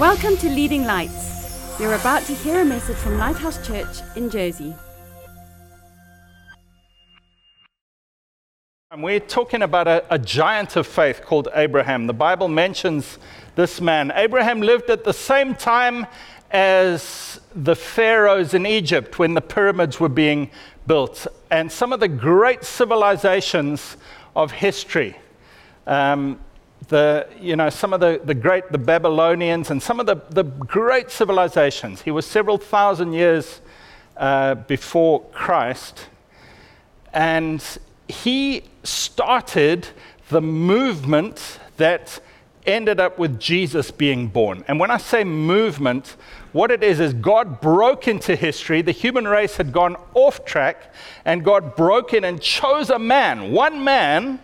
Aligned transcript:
Welcome 0.00 0.38
to 0.38 0.48
Leading 0.48 0.84
Lights. 0.84 1.78
You're 1.78 1.92
about 1.92 2.22
to 2.22 2.32
hear 2.32 2.62
a 2.62 2.64
message 2.64 2.96
from 2.96 3.18
Lighthouse 3.18 3.66
Church 3.66 3.98
in 4.16 4.30
Jersey. 4.30 4.74
And 8.90 9.02
We're 9.02 9.20
talking 9.20 9.60
about 9.60 9.88
a, 9.88 10.02
a 10.08 10.18
giant 10.18 10.76
of 10.76 10.86
faith 10.86 11.20
called 11.20 11.48
Abraham. 11.54 12.06
The 12.06 12.14
Bible 12.14 12.48
mentions 12.48 13.18
this 13.56 13.78
man. 13.78 14.10
Abraham 14.14 14.62
lived 14.62 14.88
at 14.88 15.04
the 15.04 15.12
same 15.12 15.54
time 15.54 16.06
as 16.50 17.38
the 17.54 17.76
pharaohs 17.76 18.54
in 18.54 18.64
Egypt 18.64 19.18
when 19.18 19.34
the 19.34 19.42
pyramids 19.42 20.00
were 20.00 20.08
being 20.08 20.50
built, 20.86 21.26
and 21.50 21.70
some 21.70 21.92
of 21.92 22.00
the 22.00 22.08
great 22.08 22.64
civilizations 22.64 23.98
of 24.34 24.50
history. 24.50 25.18
Um, 25.86 26.40
the, 26.88 27.28
you 27.40 27.56
know, 27.56 27.70
some 27.70 27.92
of 27.92 28.00
the, 28.00 28.20
the 28.24 28.34
great, 28.34 28.70
the 28.72 28.78
Babylonians, 28.78 29.70
and 29.70 29.82
some 29.82 30.00
of 30.00 30.06
the, 30.06 30.16
the 30.30 30.44
great 30.44 31.10
civilizations. 31.10 32.02
He 32.02 32.10
was 32.10 32.26
several 32.26 32.58
thousand 32.58 33.12
years 33.12 33.60
uh, 34.16 34.54
before 34.54 35.22
Christ. 35.32 36.06
And 37.12 37.64
he 38.08 38.64
started 38.82 39.88
the 40.28 40.40
movement 40.40 41.58
that 41.76 42.20
ended 42.66 43.00
up 43.00 43.18
with 43.18 43.40
Jesus 43.40 43.90
being 43.90 44.28
born. 44.28 44.64
And 44.68 44.78
when 44.78 44.90
I 44.90 44.98
say 44.98 45.24
movement, 45.24 46.16
what 46.52 46.70
it 46.70 46.82
is 46.82 47.00
is 47.00 47.14
God 47.14 47.60
broke 47.60 48.06
into 48.06 48.36
history. 48.36 48.82
The 48.82 48.92
human 48.92 49.26
race 49.26 49.56
had 49.56 49.72
gone 49.72 49.96
off 50.14 50.44
track, 50.44 50.92
and 51.24 51.44
God 51.44 51.74
broke 51.76 52.12
in 52.12 52.24
and 52.24 52.40
chose 52.40 52.90
a 52.90 52.98
man, 52.98 53.52
one 53.52 53.82
man. 53.82 54.40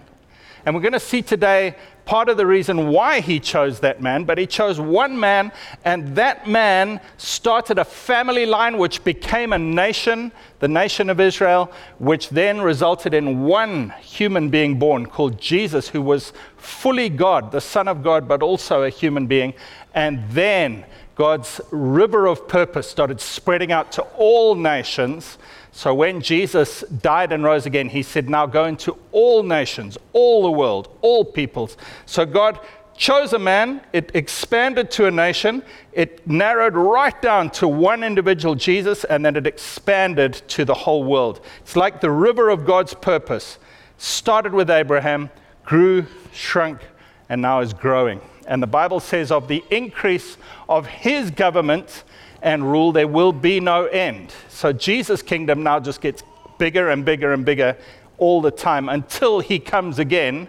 And 0.65 0.75
we're 0.75 0.81
going 0.81 0.93
to 0.93 1.01
see 1.01 1.23
today 1.23 1.77
part 2.07 2.29
of 2.29 2.37
the 2.37 2.47
reason 2.47 2.89
why 2.89 3.21
he 3.21 3.39
chose 3.39 3.81
that 3.81 4.01
man, 4.01 4.25
but 4.25 4.39
he 4.39 4.47
chose 4.47 4.81
one 4.81 5.19
man, 5.21 5.53
and 5.85 6.17
that 6.17 6.49
man 6.49 7.01
started 7.19 7.79
a 7.79 7.85
family 7.85 8.47
line 8.47 8.79
which 8.79 9.05
became 9.05 9.53
a 9.53 9.59
nation, 9.59 10.33
the 10.61 10.69
nation 10.69 11.11
of 11.11 11.21
Israel, 11.21 11.71
which 11.99 12.31
then 12.31 12.63
resulted 12.63 13.13
in 13.13 13.43
one 13.43 13.91
human 14.01 14.49
being 14.49 14.79
born 14.79 15.05
called 15.05 15.39
Jesus, 15.39 15.89
who 15.89 16.01
was 16.01 16.33
fully 16.57 17.09
God, 17.09 17.53
the 17.53 17.61
Son 17.61 17.89
of 17.89 18.03
God, 18.03 18.27
but 18.27 18.43
also 18.43 18.85
a 18.85 18.89
human 18.89 19.27
being. 19.27 19.53
And 19.93 20.23
then 20.31 20.87
God's 21.17 21.61
river 21.71 22.27
of 22.27 22.47
purpose 22.47 22.89
started 22.89 23.21
spreading 23.21 23.73
out 23.73 23.91
to 23.93 24.03
all 24.17 24.55
nations. 24.55 25.39
So 25.77 25.93
when 25.93 26.23
Jesus 26.23 26.81
died 27.03 27.33
and 27.33 27.45
rose 27.45 27.67
again, 27.67 27.91
he 27.91 28.03
said, 28.03 28.31
Now 28.31 28.47
go 28.47 28.65
into 28.65 28.97
all 29.13 29.43
nations, 29.43 29.99
all 30.15 30.43
the 30.45 30.51
world, 30.51 30.89
all 31.03 31.23
peoples. 31.23 31.77
So 32.07 32.25
God 32.25 32.59
chose 32.97 33.35
a 33.35 33.39
man, 33.39 33.83
it 33.93 34.11
expanded 34.15 34.91
to 34.93 35.05
a 35.05 35.11
nation, 35.11 35.63
it 35.93 36.27
narrowed 36.27 36.73
right 36.73 37.21
down 37.21 37.51
to 37.51 37.69
one 37.69 38.03
individual, 38.03 38.55
Jesus, 38.55 39.05
and 39.05 39.23
then 39.23 39.37
it 39.37 39.47
expanded 39.47 40.41
to 40.49 40.65
the 40.65 40.73
whole 40.73 41.05
world. 41.05 41.43
It's 41.61 41.77
like 41.77 42.01
the 42.01 42.11
river 42.11 42.49
of 42.49 42.65
God's 42.65 42.95
purpose. 42.95 43.59
Started 43.99 44.55
with 44.55 44.71
Abraham, 44.71 45.29
grew, 45.67 46.07
shrunk, 46.33 46.81
and 47.29 47.43
now 47.43 47.61
is 47.61 47.75
growing. 47.75 48.23
And 48.49 48.63
the 48.63 48.67
Bible 48.67 48.99
says 48.99 49.31
of 49.31 49.47
the 49.47 49.63
increase 49.71 50.39
of 50.71 50.87
his 50.87 51.31
government 51.31 52.03
and 52.47 52.71
rule, 52.71 52.93
there 52.93 53.09
will 53.09 53.33
be 53.33 53.59
no 53.59 53.87
end. 53.87 54.33
So 54.49 54.73
Jesus' 54.73 55.21
kingdom 55.21 55.65
now 55.65 55.81
just 55.81 56.01
gets 56.01 56.23
bigger 56.59 56.91
and 56.91 57.05
bigger 57.05 57.33
and 57.33 57.45
bigger 57.45 57.77
all 58.19 58.41
the 58.41 58.53
time 58.53 58.89
until 58.89 59.41
he 59.41 59.59
comes 59.59 59.99
again 59.99 60.49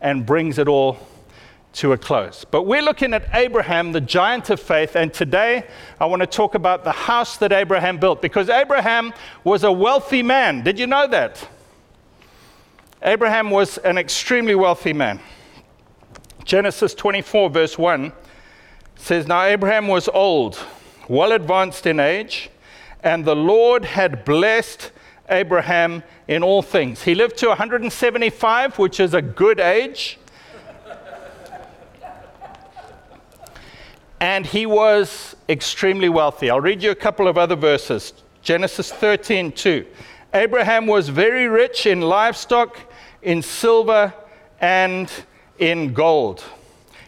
and 0.00 0.24
brings 0.24 0.58
it 0.58 0.68
all 0.68 0.98
to 1.74 1.92
a 1.92 1.98
close. 1.98 2.46
But 2.50 2.62
we're 2.62 2.80
looking 2.80 3.12
at 3.12 3.28
Abraham, 3.34 3.92
the 3.92 4.00
giant 4.00 4.48
of 4.48 4.58
faith, 4.58 4.96
and 4.96 5.12
today 5.12 5.66
I 6.00 6.06
want 6.06 6.20
to 6.20 6.26
talk 6.26 6.54
about 6.54 6.82
the 6.82 6.92
house 6.92 7.36
that 7.36 7.52
Abraham 7.52 7.98
built 7.98 8.22
because 8.22 8.48
Abraham 8.48 9.12
was 9.44 9.64
a 9.64 9.72
wealthy 9.72 10.22
man. 10.22 10.62
Did 10.64 10.78
you 10.78 10.86
know 10.86 11.06
that? 11.08 11.46
Abraham 13.02 13.50
was 13.50 13.76
an 13.78 13.98
extremely 13.98 14.54
wealthy 14.54 14.94
man. 14.94 15.20
Genesis 16.46 16.94
24, 16.94 17.50
verse 17.50 17.76
1 17.76 18.12
says, 18.96 19.26
Now 19.26 19.42
Abraham 19.42 19.88
was 19.88 20.08
old, 20.08 20.58
well 21.08 21.32
advanced 21.32 21.86
in 21.86 22.00
age, 22.00 22.50
and 23.02 23.24
the 23.24 23.36
Lord 23.36 23.84
had 23.84 24.24
blessed 24.24 24.90
Abraham 25.28 26.02
in 26.28 26.42
all 26.42 26.62
things. 26.62 27.02
He 27.02 27.14
lived 27.14 27.36
to 27.38 27.48
175, 27.48 28.78
which 28.78 29.00
is 29.00 29.14
a 29.14 29.22
good 29.22 29.60
age. 29.60 30.18
and 34.20 34.46
he 34.46 34.64
was 34.64 35.36
extremely 35.50 36.08
wealthy. 36.08 36.48
I'll 36.48 36.60
read 36.60 36.82
you 36.82 36.90
a 36.90 36.94
couple 36.94 37.28
of 37.28 37.36
other 37.36 37.56
verses. 37.56 38.14
Genesis 38.40 38.90
13, 38.90 39.52
2. 39.52 39.86
Abraham 40.32 40.86
was 40.86 41.10
very 41.10 41.46
rich 41.46 41.86
in 41.86 42.00
livestock, 42.00 42.78
in 43.22 43.42
silver, 43.42 44.14
and 44.60 45.10
in 45.58 45.92
gold. 45.92 46.42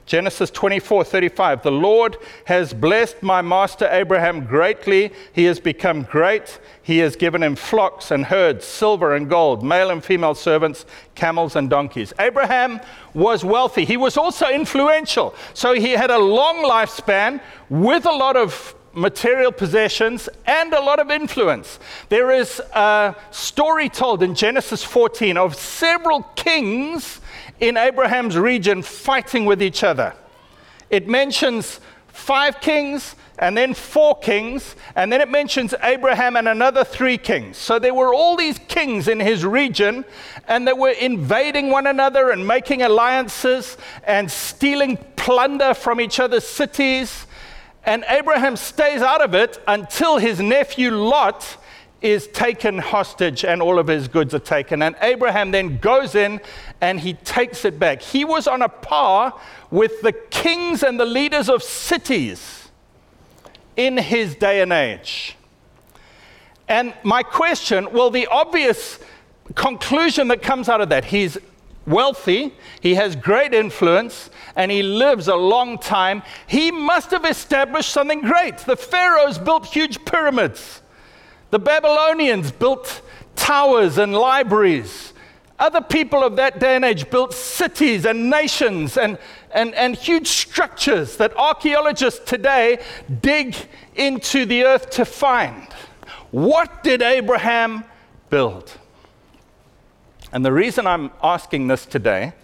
Genesis 0.06 0.50
24 0.52 1.02
35. 1.02 1.62
The 1.64 1.72
Lord 1.72 2.16
has 2.44 2.72
blessed 2.72 3.22
my 3.24 3.42
master 3.42 3.88
Abraham 3.90 4.46
greatly. 4.46 5.12
He 5.32 5.44
has 5.44 5.58
become 5.58 6.04
great. 6.04 6.60
He 6.80 6.98
has 6.98 7.16
given 7.16 7.42
him 7.42 7.56
flocks 7.56 8.12
and 8.12 8.26
herds, 8.26 8.64
silver 8.64 9.16
and 9.16 9.28
gold, 9.28 9.64
male 9.64 9.90
and 9.90 10.04
female 10.04 10.36
servants, 10.36 10.86
camels 11.16 11.56
and 11.56 11.68
donkeys. 11.68 12.12
Abraham 12.20 12.80
was 13.14 13.44
wealthy. 13.44 13.84
He 13.84 13.96
was 13.96 14.16
also 14.16 14.48
influential. 14.48 15.34
So 15.54 15.74
he 15.74 15.90
had 15.90 16.12
a 16.12 16.18
long 16.18 16.58
lifespan 16.64 17.40
with 17.68 18.06
a 18.06 18.12
lot 18.12 18.36
of 18.36 18.76
material 18.96 19.52
possessions 19.52 20.28
and 20.46 20.72
a 20.72 20.80
lot 20.80 21.00
of 21.00 21.10
influence. 21.10 21.78
There 22.08 22.30
is 22.30 22.60
a 22.72 23.14
story 23.30 23.88
told 23.88 24.22
in 24.22 24.34
Genesis 24.34 24.82
14 24.82 25.36
of 25.36 25.54
several 25.54 26.22
kings 26.34 27.20
in 27.60 27.76
Abraham's 27.76 28.36
region 28.36 28.82
fighting 28.82 29.44
with 29.44 29.62
each 29.62 29.82
other. 29.82 30.14
It 30.90 31.08
mentions 31.08 31.80
five 32.08 32.60
kings 32.60 33.14
and 33.38 33.56
then 33.56 33.74
four 33.74 34.18
kings, 34.18 34.76
and 34.94 35.12
then 35.12 35.20
it 35.20 35.28
mentions 35.28 35.74
Abraham 35.82 36.36
and 36.36 36.48
another 36.48 36.84
three 36.84 37.18
kings. 37.18 37.58
So 37.58 37.78
there 37.78 37.92
were 37.92 38.14
all 38.14 38.36
these 38.36 38.58
kings 38.66 39.08
in 39.08 39.20
his 39.20 39.44
region, 39.44 40.06
and 40.48 40.66
they 40.66 40.72
were 40.72 40.90
invading 40.90 41.70
one 41.70 41.86
another 41.86 42.30
and 42.30 42.46
making 42.46 42.80
alliances 42.80 43.76
and 44.04 44.30
stealing 44.30 44.96
plunder 45.16 45.74
from 45.74 46.00
each 46.00 46.18
other's 46.18 46.46
cities. 46.46 47.26
And 47.84 48.04
Abraham 48.08 48.56
stays 48.56 49.02
out 49.02 49.20
of 49.20 49.34
it 49.34 49.62
until 49.68 50.16
his 50.16 50.40
nephew 50.40 50.90
Lot 50.92 51.58
is 52.02 52.28
taken 52.28 52.78
hostage 52.78 53.44
and 53.44 53.62
all 53.62 53.78
of 53.78 53.86
his 53.86 54.08
goods 54.08 54.34
are 54.34 54.38
taken. 54.38 54.82
And 54.82 54.94
Abraham 55.00 55.50
then 55.50 55.78
goes 55.78 56.14
in 56.14 56.40
and 56.80 57.00
he 57.00 57.14
takes 57.14 57.64
it 57.64 57.78
back. 57.78 58.02
He 58.02 58.24
was 58.24 58.46
on 58.46 58.62
a 58.62 58.68
par 58.68 59.38
with 59.70 60.02
the 60.02 60.12
kings 60.12 60.82
and 60.82 61.00
the 61.00 61.06
leaders 61.06 61.48
of 61.48 61.62
cities 61.62 62.68
in 63.76 63.96
his 63.96 64.34
day 64.34 64.60
and 64.60 64.72
age. 64.72 65.36
And 66.68 66.94
my 67.02 67.22
question 67.22 67.92
well, 67.92 68.10
the 68.10 68.26
obvious 68.26 68.98
conclusion 69.54 70.28
that 70.28 70.42
comes 70.42 70.68
out 70.68 70.80
of 70.80 70.88
that, 70.88 71.06
he's 71.06 71.38
wealthy, 71.86 72.52
he 72.80 72.96
has 72.96 73.14
great 73.14 73.54
influence, 73.54 74.28
and 74.56 74.70
he 74.70 74.82
lives 74.82 75.28
a 75.28 75.36
long 75.36 75.78
time. 75.78 76.22
He 76.46 76.70
must 76.72 77.12
have 77.12 77.24
established 77.24 77.90
something 77.90 78.22
great. 78.22 78.58
The 78.58 78.76
pharaohs 78.76 79.38
built 79.38 79.66
huge 79.66 80.04
pyramids. 80.04 80.82
The 81.56 81.60
Babylonians 81.60 82.52
built 82.52 83.00
towers 83.34 83.96
and 83.96 84.12
libraries. 84.12 85.14
Other 85.58 85.80
people 85.80 86.22
of 86.22 86.36
that 86.36 86.60
day 86.60 86.76
and 86.76 86.84
age 86.84 87.08
built 87.08 87.32
cities 87.32 88.04
and 88.04 88.28
nations 88.28 88.98
and, 88.98 89.16
and, 89.52 89.74
and 89.74 89.96
huge 89.96 90.26
structures 90.28 91.16
that 91.16 91.34
archaeologists 91.34 92.20
today 92.28 92.84
dig 93.22 93.56
into 93.94 94.44
the 94.44 94.64
earth 94.64 94.90
to 94.90 95.06
find. 95.06 95.66
What 96.30 96.82
did 96.82 97.00
Abraham 97.00 97.84
build? 98.28 98.76
And 100.32 100.44
the 100.44 100.52
reason 100.52 100.86
I'm 100.86 101.10
asking 101.22 101.68
this 101.68 101.86
today 101.86 102.34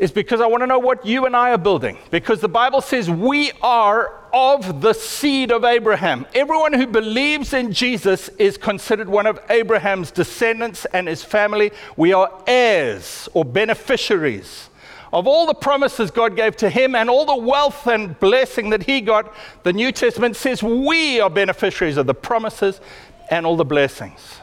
is 0.00 0.10
because 0.10 0.40
I 0.40 0.46
want 0.46 0.62
to 0.62 0.66
know 0.66 0.78
what 0.78 1.04
you 1.04 1.26
and 1.26 1.36
I 1.36 1.50
are 1.50 1.58
building. 1.58 1.98
Because 2.10 2.40
the 2.40 2.48
Bible 2.48 2.80
says 2.80 3.10
we 3.10 3.52
are 3.60 4.14
of 4.32 4.80
the 4.80 4.94
seed 4.94 5.52
of 5.52 5.62
Abraham. 5.62 6.26
Everyone 6.34 6.72
who 6.72 6.86
believes 6.86 7.52
in 7.52 7.70
Jesus 7.70 8.30
is 8.30 8.56
considered 8.56 9.10
one 9.10 9.26
of 9.26 9.38
Abraham's 9.50 10.10
descendants 10.10 10.86
and 10.86 11.06
his 11.06 11.22
family. 11.22 11.70
We 11.98 12.14
are 12.14 12.42
heirs 12.46 13.28
or 13.34 13.44
beneficiaries 13.44 14.70
of 15.12 15.26
all 15.26 15.46
the 15.46 15.54
promises 15.54 16.10
God 16.10 16.34
gave 16.34 16.56
to 16.58 16.70
him 16.70 16.94
and 16.94 17.10
all 17.10 17.26
the 17.26 17.36
wealth 17.36 17.86
and 17.86 18.18
blessing 18.20 18.70
that 18.70 18.84
he 18.84 19.02
got. 19.02 19.34
The 19.64 19.72
New 19.74 19.92
Testament 19.92 20.34
says 20.34 20.62
we 20.62 21.20
are 21.20 21.28
beneficiaries 21.28 21.98
of 21.98 22.06
the 22.06 22.14
promises 22.14 22.80
and 23.28 23.44
all 23.44 23.56
the 23.56 23.66
blessings. 23.66 24.38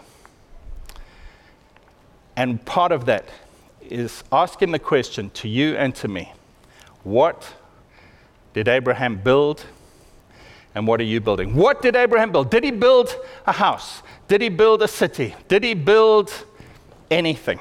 And 2.36 2.63
part 2.63 2.92
of 2.92 3.06
that 3.06 3.25
is 3.92 4.24
asking 4.31 4.72
the 4.72 4.80
question 4.80 5.30
to 5.31 5.48
you 5.48 5.75
and 5.75 5.95
to 5.95 6.07
me 6.07 6.34
what 7.04 7.54
did 8.54 8.68
Abraham 8.68 9.18
build? 9.18 9.66
And 10.75 10.86
what 10.86 11.00
are 11.00 11.06
you 11.06 11.19
building? 11.19 11.56
What 11.56 11.81
did 11.81 11.95
Abraham 11.95 12.31
build? 12.31 12.51
Did 12.51 12.63
he 12.63 12.72
build 12.72 13.16
a 13.48 13.51
house? 13.51 14.04
Did 14.28 14.42
he 14.42 14.50
build 14.50 14.84
a 14.84 14.88
city? 14.88 15.36
Did 15.48 15.63
he 15.63 15.74
build 15.74 16.31
anything? 17.10 17.60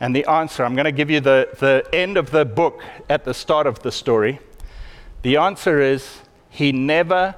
And 0.00 0.16
the 0.16 0.24
answer, 0.26 0.64
I'm 0.64 0.74
going 0.74 0.84
to 0.84 0.92
give 0.92 1.10
you 1.10 1.20
the, 1.20 1.48
the 1.58 1.86
end 1.92 2.16
of 2.16 2.30
the 2.30 2.44
book 2.44 2.82
at 3.08 3.24
the 3.24 3.34
start 3.34 3.66
of 3.66 3.80
the 3.82 3.92
story. 3.92 4.40
The 5.22 5.36
answer 5.36 5.80
is 5.80 6.20
he 6.50 6.72
never 6.72 7.36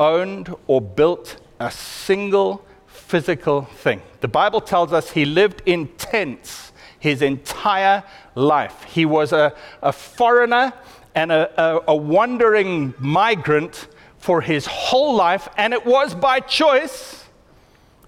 owned 0.00 0.54
or 0.66 0.80
built 0.80 1.36
a 1.60 1.70
single 1.70 2.65
physical 3.06 3.62
thing. 3.62 4.02
The 4.20 4.28
Bible 4.28 4.60
tells 4.60 4.92
us 4.92 5.12
he 5.12 5.24
lived 5.24 5.62
in 5.64 5.88
tents 5.96 6.72
his 6.98 7.22
entire 7.22 8.02
life. 8.34 8.82
He 8.82 9.06
was 9.06 9.32
a, 9.32 9.54
a 9.80 9.92
foreigner 9.92 10.72
and 11.14 11.30
a, 11.30 11.60
a, 11.60 11.80
a 11.88 11.96
wandering 11.96 12.94
migrant 12.98 13.86
for 14.18 14.40
his 14.40 14.66
whole 14.66 15.14
life, 15.14 15.48
and 15.56 15.72
it 15.72 15.86
was 15.86 16.14
by 16.14 16.40
choice. 16.40 17.24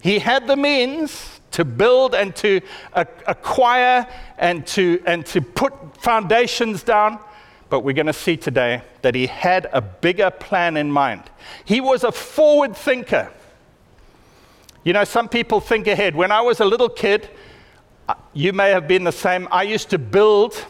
He 0.02 0.18
had 0.18 0.48
the 0.48 0.56
means 0.56 1.40
to 1.52 1.64
build 1.64 2.14
and 2.14 2.34
to 2.36 2.60
acquire 2.92 4.06
and 4.36 4.66
to, 4.66 5.00
and 5.06 5.24
to 5.26 5.40
put 5.40 5.96
foundations 6.02 6.82
down. 6.82 7.20
But 7.70 7.80
we're 7.80 7.94
going 7.94 8.06
to 8.06 8.12
see 8.12 8.36
today 8.36 8.82
that 9.02 9.14
he 9.14 9.26
had 9.26 9.68
a 9.72 9.80
bigger 9.80 10.30
plan 10.30 10.76
in 10.76 10.90
mind. 10.90 11.22
He 11.64 11.80
was 11.80 12.02
a 12.02 12.10
forward 12.10 12.76
thinker. 12.76 13.30
You 14.88 14.94
know, 14.94 15.04
some 15.04 15.28
people 15.28 15.60
think 15.60 15.86
ahead. 15.86 16.16
When 16.16 16.32
I 16.32 16.40
was 16.40 16.60
a 16.60 16.64
little 16.64 16.88
kid, 16.88 17.28
uh, 18.08 18.14
you 18.32 18.54
may 18.54 18.70
have 18.70 18.88
been 18.88 19.04
the 19.04 19.12
same. 19.12 19.46
I 19.50 19.64
used 19.64 19.90
to 19.90 19.98
build 19.98 20.64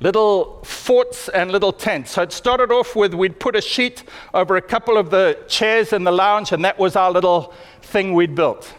little 0.00 0.62
forts 0.62 1.30
and 1.30 1.50
little 1.50 1.72
tents. 1.72 2.10
So 2.10 2.20
it 2.20 2.32
started 2.32 2.70
off 2.70 2.94
with 2.94 3.14
we'd 3.14 3.40
put 3.40 3.56
a 3.56 3.62
sheet 3.62 4.04
over 4.34 4.56
a 4.56 4.60
couple 4.60 4.98
of 4.98 5.08
the 5.08 5.38
chairs 5.48 5.94
in 5.94 6.04
the 6.04 6.12
lounge, 6.12 6.52
and 6.52 6.62
that 6.66 6.78
was 6.78 6.96
our 6.96 7.10
little 7.10 7.54
thing 7.80 8.12
we'd 8.12 8.34
built. 8.34 8.74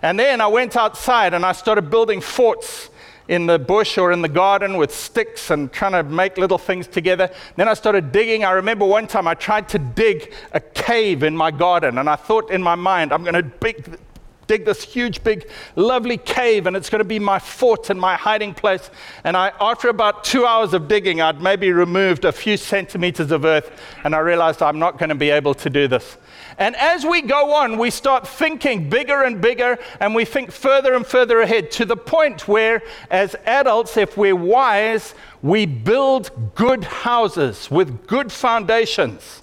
And 0.00 0.18
then 0.18 0.40
I 0.40 0.46
went 0.46 0.74
outside 0.74 1.34
and 1.34 1.44
I 1.44 1.52
started 1.52 1.90
building 1.90 2.22
forts 2.22 2.88
in 3.28 3.46
the 3.46 3.58
bush 3.58 3.98
or 3.98 4.10
in 4.10 4.22
the 4.22 4.28
garden 4.28 4.76
with 4.76 4.92
sticks 4.92 5.50
and 5.50 5.70
trying 5.70 5.92
to 5.92 6.02
make 6.02 6.38
little 6.38 6.58
things 6.58 6.86
together. 6.86 7.30
Then 7.56 7.68
I 7.68 7.74
started 7.74 8.10
digging. 8.10 8.44
I 8.44 8.52
remember 8.52 8.86
one 8.86 9.06
time 9.06 9.28
I 9.28 9.34
tried 9.34 9.68
to 9.70 9.78
dig 9.78 10.32
a 10.52 10.60
cave 10.60 11.22
in 11.22 11.36
my 11.36 11.50
garden, 11.50 11.98
and 11.98 12.08
I 12.08 12.16
thought 12.16 12.50
in 12.50 12.62
my 12.62 12.74
mind, 12.74 13.12
I'm 13.12 13.22
going 13.22 13.34
to 13.34 13.42
dig 13.42 13.98
this 14.48 14.82
huge, 14.82 15.22
big, 15.22 15.48
lovely 15.76 16.16
cave, 16.16 16.66
and 16.66 16.74
it's 16.74 16.90
going 16.90 17.00
to 17.00 17.04
be 17.04 17.18
my 17.18 17.38
fort 17.38 17.90
and 17.90 18.00
my 18.00 18.16
hiding 18.16 18.54
place. 18.54 18.90
And 19.22 19.36
I, 19.36 19.52
after 19.60 19.88
about 19.88 20.24
two 20.24 20.46
hours 20.46 20.74
of 20.74 20.88
digging, 20.88 21.20
I'd 21.20 21.40
maybe 21.40 21.70
removed 21.70 22.24
a 22.24 22.32
few 22.32 22.56
centimeters 22.56 23.30
of 23.30 23.44
earth, 23.44 23.70
and 24.02 24.14
I 24.14 24.18
realized 24.18 24.62
I'm 24.62 24.78
not 24.78 24.98
going 24.98 25.10
to 25.10 25.14
be 25.14 25.30
able 25.30 25.54
to 25.54 25.70
do 25.70 25.86
this. 25.86 26.16
And 26.56 26.74
as 26.74 27.04
we 27.04 27.22
go 27.22 27.54
on, 27.54 27.78
we 27.78 27.90
start 27.90 28.26
thinking 28.26 28.90
bigger 28.90 29.22
and 29.22 29.40
bigger, 29.40 29.78
and 30.00 30.14
we 30.14 30.24
think 30.24 30.50
further 30.50 30.94
and 30.94 31.06
further 31.06 31.40
ahead 31.40 31.70
to 31.72 31.84
the 31.84 31.96
point 31.96 32.48
where, 32.48 32.82
as 33.10 33.36
adults, 33.44 33.96
if 33.96 34.16
we're 34.16 34.34
wise, 34.34 35.14
we 35.42 35.66
build 35.66 36.54
good 36.56 36.82
houses 36.82 37.70
with 37.70 38.06
good 38.06 38.32
foundations. 38.32 39.42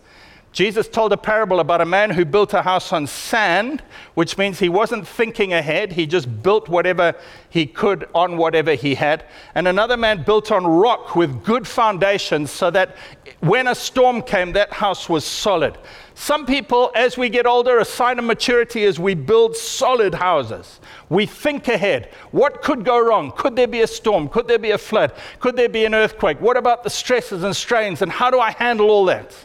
Jesus 0.56 0.88
told 0.88 1.12
a 1.12 1.18
parable 1.18 1.60
about 1.60 1.82
a 1.82 1.86
man 1.86 2.12
who 2.12 2.24
built 2.24 2.54
a 2.54 2.62
house 2.62 2.94
on 2.94 3.08
sand, 3.08 3.84
which 4.14 4.38
means 4.38 4.58
he 4.58 4.70
wasn't 4.70 5.06
thinking 5.06 5.52
ahead. 5.52 5.92
He 5.92 6.08
just 6.08 6.42
built 6.42 6.70
whatever 6.70 7.14
he 7.50 7.66
could 7.66 8.08
on 8.16 8.38
whatever 8.38 8.74
he 8.74 8.96
had. 8.96 9.26
And 9.54 9.68
another 9.68 9.98
man 9.98 10.24
built 10.24 10.54
on 10.54 10.66
rock 10.66 11.14
with 11.14 11.44
good 11.44 11.68
foundations 11.68 12.52
so 12.52 12.72
that 12.72 12.96
when 13.42 13.68
a 13.68 13.76
storm 13.76 14.22
came, 14.22 14.54
that 14.54 14.72
house 14.72 15.10
was 15.10 15.26
solid. 15.26 15.78
Some 16.14 16.46
people, 16.46 16.90
as 16.96 17.18
we 17.18 17.28
get 17.28 17.46
older, 17.46 17.80
a 17.80 17.86
sign 17.86 18.18
of 18.18 18.24
maturity 18.24 18.84
is 18.84 18.98
we 18.98 19.14
build 19.14 19.58
solid 19.58 20.14
houses. 20.14 20.80
We 21.10 21.26
think 21.26 21.68
ahead. 21.68 22.12
What 22.32 22.62
could 22.62 22.86
go 22.86 23.06
wrong? 23.06 23.34
Could 23.36 23.58
there 23.58 23.68
be 23.68 23.82
a 23.82 23.88
storm? 23.88 24.30
Could 24.30 24.48
there 24.48 24.58
be 24.58 24.72
a 24.72 24.78
flood? 24.78 25.12
Could 25.42 25.58
there 25.58 25.68
be 25.68 25.84
an 25.84 25.94
earthquake? 25.94 26.40
What 26.40 26.56
about 26.56 26.86
the 26.86 26.90
stresses 26.90 27.44
and 27.44 27.54
strains? 27.54 28.02
And 28.02 28.10
how 28.10 28.32
do 28.32 28.40
I 28.40 28.52
handle 28.52 28.90
all 28.90 29.04
that? 29.08 29.36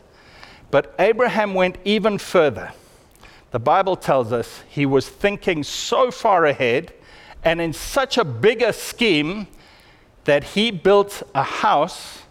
But 0.70 0.94
Abraham 0.98 1.54
went 1.54 1.78
even 1.84 2.18
further. 2.18 2.72
The 3.50 3.58
Bible 3.58 3.96
tells 3.96 4.32
us 4.32 4.62
he 4.68 4.86
was 4.86 5.08
thinking 5.08 5.64
so 5.64 6.10
far 6.10 6.46
ahead 6.46 6.92
and 7.42 7.60
in 7.60 7.72
such 7.72 8.18
a 8.18 8.24
bigger 8.24 8.72
scheme 8.72 9.48
that 10.24 10.44
he 10.44 10.70
built 10.70 11.22
a 11.34 11.42
house 11.42 12.22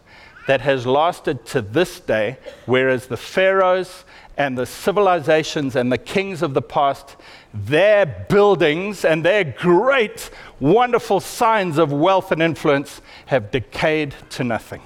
that 0.48 0.62
has 0.62 0.86
lasted 0.86 1.46
to 1.46 1.62
this 1.62 2.00
day, 2.00 2.38
whereas 2.66 3.08
the 3.08 3.18
pharaohs 3.18 4.06
and 4.38 4.58
the 4.58 4.66
civilizations 4.66 5.76
and 5.76 5.92
the 5.92 5.98
kings 5.98 6.42
of 6.42 6.54
the 6.54 6.62
past, 6.62 7.18
their 7.54 8.06
buildings 8.30 9.04
and 9.04 9.26
their 9.26 9.44
great, 9.44 10.30
wonderful 10.60 11.20
signs 11.20 11.78
of 11.78 11.92
wealth 11.92 12.32
and 12.32 12.42
influence 12.42 13.02
have 13.26 13.52
decayed 13.52 14.16
to 14.30 14.44
nothing. 14.44 14.82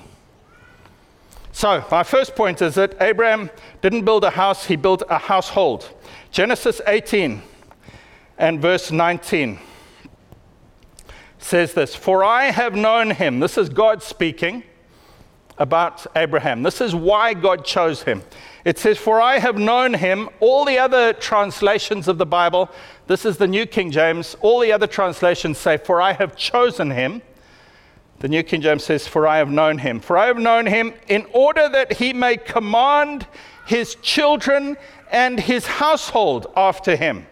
So, 1.56 1.86
my 1.92 2.02
first 2.02 2.36
point 2.36 2.64
is 2.64 2.74
that 2.76 3.00
Abraham 3.00 3.52
didn't 3.82 4.06
build 4.06 4.24
a 4.24 4.32
house, 4.32 4.66
he 4.66 4.76
built 4.76 5.04
a 5.08 5.20
household. 5.20 5.88
Genesis 6.32 6.82
18 6.88 7.44
and 8.40 8.60
verse 8.60 8.92
19 8.92 9.60
says 11.38 11.74
this 11.76 11.96
For 11.96 12.24
I 12.24 12.46
have 12.46 12.74
known 12.74 13.12
him. 13.12 13.40
This 13.40 13.60
is 13.60 13.70
God 13.70 14.02
speaking 14.02 14.64
about 15.60 16.08
Abraham. 16.16 16.64
This 16.64 16.82
is 16.82 16.96
why 16.96 17.36
God 17.36 17.64
chose 17.64 18.02
him. 18.02 18.24
It 18.66 18.80
says, 18.80 18.98
For 18.98 19.22
I 19.22 19.38
have 19.38 19.58
known 19.58 19.94
him. 19.94 20.30
All 20.40 20.66
the 20.66 20.80
other 20.80 21.14
translations 21.14 22.08
of 22.08 22.18
the 22.18 22.26
Bible, 22.26 22.72
this 23.06 23.26
is 23.26 23.38
the 23.38 23.48
New 23.48 23.68
King 23.68 23.92
James, 23.92 24.36
all 24.42 24.60
the 24.60 24.72
other 24.72 24.88
translations 24.88 25.60
say, 25.60 25.78
For 25.78 26.02
I 26.02 26.14
have 26.14 26.36
chosen 26.36 26.90
him. 26.90 27.22
The 28.20 28.30
New 28.30 28.44
King 28.44 28.62
James 28.62 28.84
says, 28.84 29.08
For 29.08 29.28
I 29.28 29.38
have 29.38 29.52
known 29.52 29.80
him. 29.80 30.00
For 30.00 30.18
I 30.18 30.28
have 30.28 30.38
known 30.38 30.66
him 30.66 30.94
in 31.08 31.26
order 31.34 31.68
that 31.70 31.94
he 31.94 32.14
may 32.14 32.38
command 32.38 33.28
his 33.66 33.96
children 33.96 34.78
and 35.12 35.40
his 35.40 35.66
household 35.66 36.48
after 36.56 36.96
him, 36.96 37.28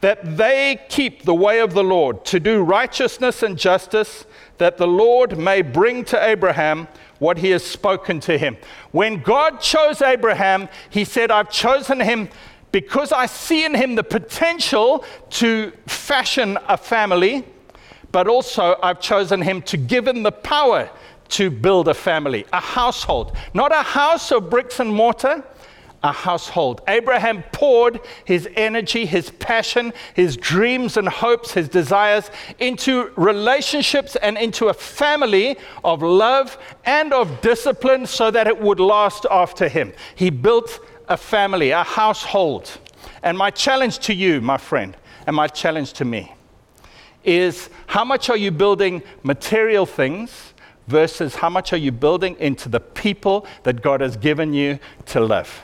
that 0.00 0.36
they 0.36 0.80
keep 0.88 1.24
the 1.24 1.34
way 1.34 1.60
of 1.60 1.74
the 1.74 1.84
Lord, 1.84 2.24
to 2.26 2.40
do 2.40 2.62
righteousness 2.62 3.42
and 3.42 3.58
justice, 3.58 4.24
that 4.58 4.78
the 4.78 4.86
Lord 4.86 5.38
may 5.38 5.62
bring 5.62 6.04
to 6.06 6.22
Abraham 6.22 6.86
what 7.18 7.38
he 7.38 7.50
has 7.50 7.64
spoken 7.64 8.20
to 8.20 8.38
him. 8.38 8.56
When 8.92 9.22
God 9.22 9.60
chose 9.60 10.00
Abraham, 10.00 10.68
he 10.88 11.04
said, 11.04 11.30
I've 11.30 11.50
chosen 11.50 12.00
him 12.00 12.28
because 12.72 13.12
I 13.12 13.26
see 13.26 13.64
in 13.64 13.74
him 13.74 13.94
the 13.94 14.04
potential 14.04 15.04
to 15.30 15.72
fashion 15.86 16.56
a 16.68 16.76
family 16.76 17.44
but 18.12 18.26
also 18.26 18.76
I've 18.82 19.00
chosen 19.00 19.42
him 19.42 19.62
to 19.62 19.76
give 19.76 20.06
him 20.06 20.22
the 20.22 20.32
power 20.32 20.90
to 21.30 21.50
build 21.50 21.88
a 21.88 21.94
family, 21.94 22.44
a 22.52 22.60
household. 22.60 23.36
Not 23.54 23.72
a 23.72 23.82
house 23.82 24.32
of 24.32 24.50
bricks 24.50 24.80
and 24.80 24.92
mortar, 24.92 25.44
a 26.02 26.12
household. 26.12 26.80
Abraham 26.88 27.44
poured 27.52 28.00
his 28.24 28.48
energy, 28.56 29.04
his 29.06 29.30
passion, 29.30 29.92
his 30.14 30.36
dreams 30.36 30.96
and 30.96 31.08
hopes, 31.08 31.52
his 31.52 31.68
desires 31.68 32.30
into 32.58 33.12
relationships 33.16 34.16
and 34.16 34.38
into 34.38 34.68
a 34.68 34.74
family 34.74 35.56
of 35.84 36.02
love 36.02 36.58
and 36.84 37.12
of 37.12 37.40
discipline 37.42 38.06
so 38.06 38.30
that 38.30 38.46
it 38.46 38.60
would 38.60 38.80
last 38.80 39.26
after 39.30 39.68
him. 39.68 39.92
He 40.14 40.30
built 40.30 40.80
a 41.08 41.16
family, 41.16 41.70
a 41.70 41.84
household. 41.84 42.78
And 43.22 43.36
my 43.36 43.50
challenge 43.50 43.98
to 44.00 44.14
you, 44.14 44.40
my 44.40 44.56
friend, 44.56 44.96
and 45.26 45.36
my 45.36 45.48
challenge 45.48 45.92
to 45.94 46.04
me 46.04 46.34
is 47.24 47.70
how 47.86 48.04
much 48.04 48.30
are 48.30 48.36
you 48.36 48.50
building 48.50 49.02
material 49.22 49.86
things 49.86 50.52
versus 50.86 51.36
how 51.36 51.48
much 51.48 51.72
are 51.72 51.76
you 51.76 51.92
building 51.92 52.36
into 52.38 52.68
the 52.68 52.80
people 52.80 53.46
that 53.62 53.82
God 53.82 54.00
has 54.00 54.16
given 54.16 54.52
you 54.52 54.78
to 55.06 55.20
live? 55.20 55.62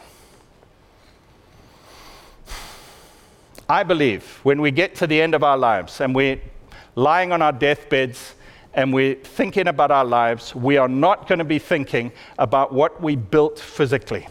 I 3.69 3.83
believe 3.83 4.39
when 4.45 4.61
we 4.61 4.71
get 4.71 4.95
to 4.97 5.07
the 5.07 5.21
end 5.21 5.35
of 5.35 5.43
our 5.43 5.59
lives 5.59 6.01
and 6.01 6.15
we're 6.15 6.41
lying 6.95 7.33
on 7.33 7.43
our 7.43 7.53
deathbeds 7.53 8.35
and 8.75 8.93
we're 8.93 9.17
thinking 9.17 9.67
about 9.67 9.91
our 9.91 10.05
lives, 10.05 10.55
we 10.55 10.77
are 10.77 10.89
not 10.89 11.27
going 11.27 11.41
to 11.41 11.45
be 11.45 11.59
thinking 11.59 12.13
about 12.39 12.73
what 12.73 13.03
we 13.03 13.17
built 13.17 13.59
physically. 13.59 14.29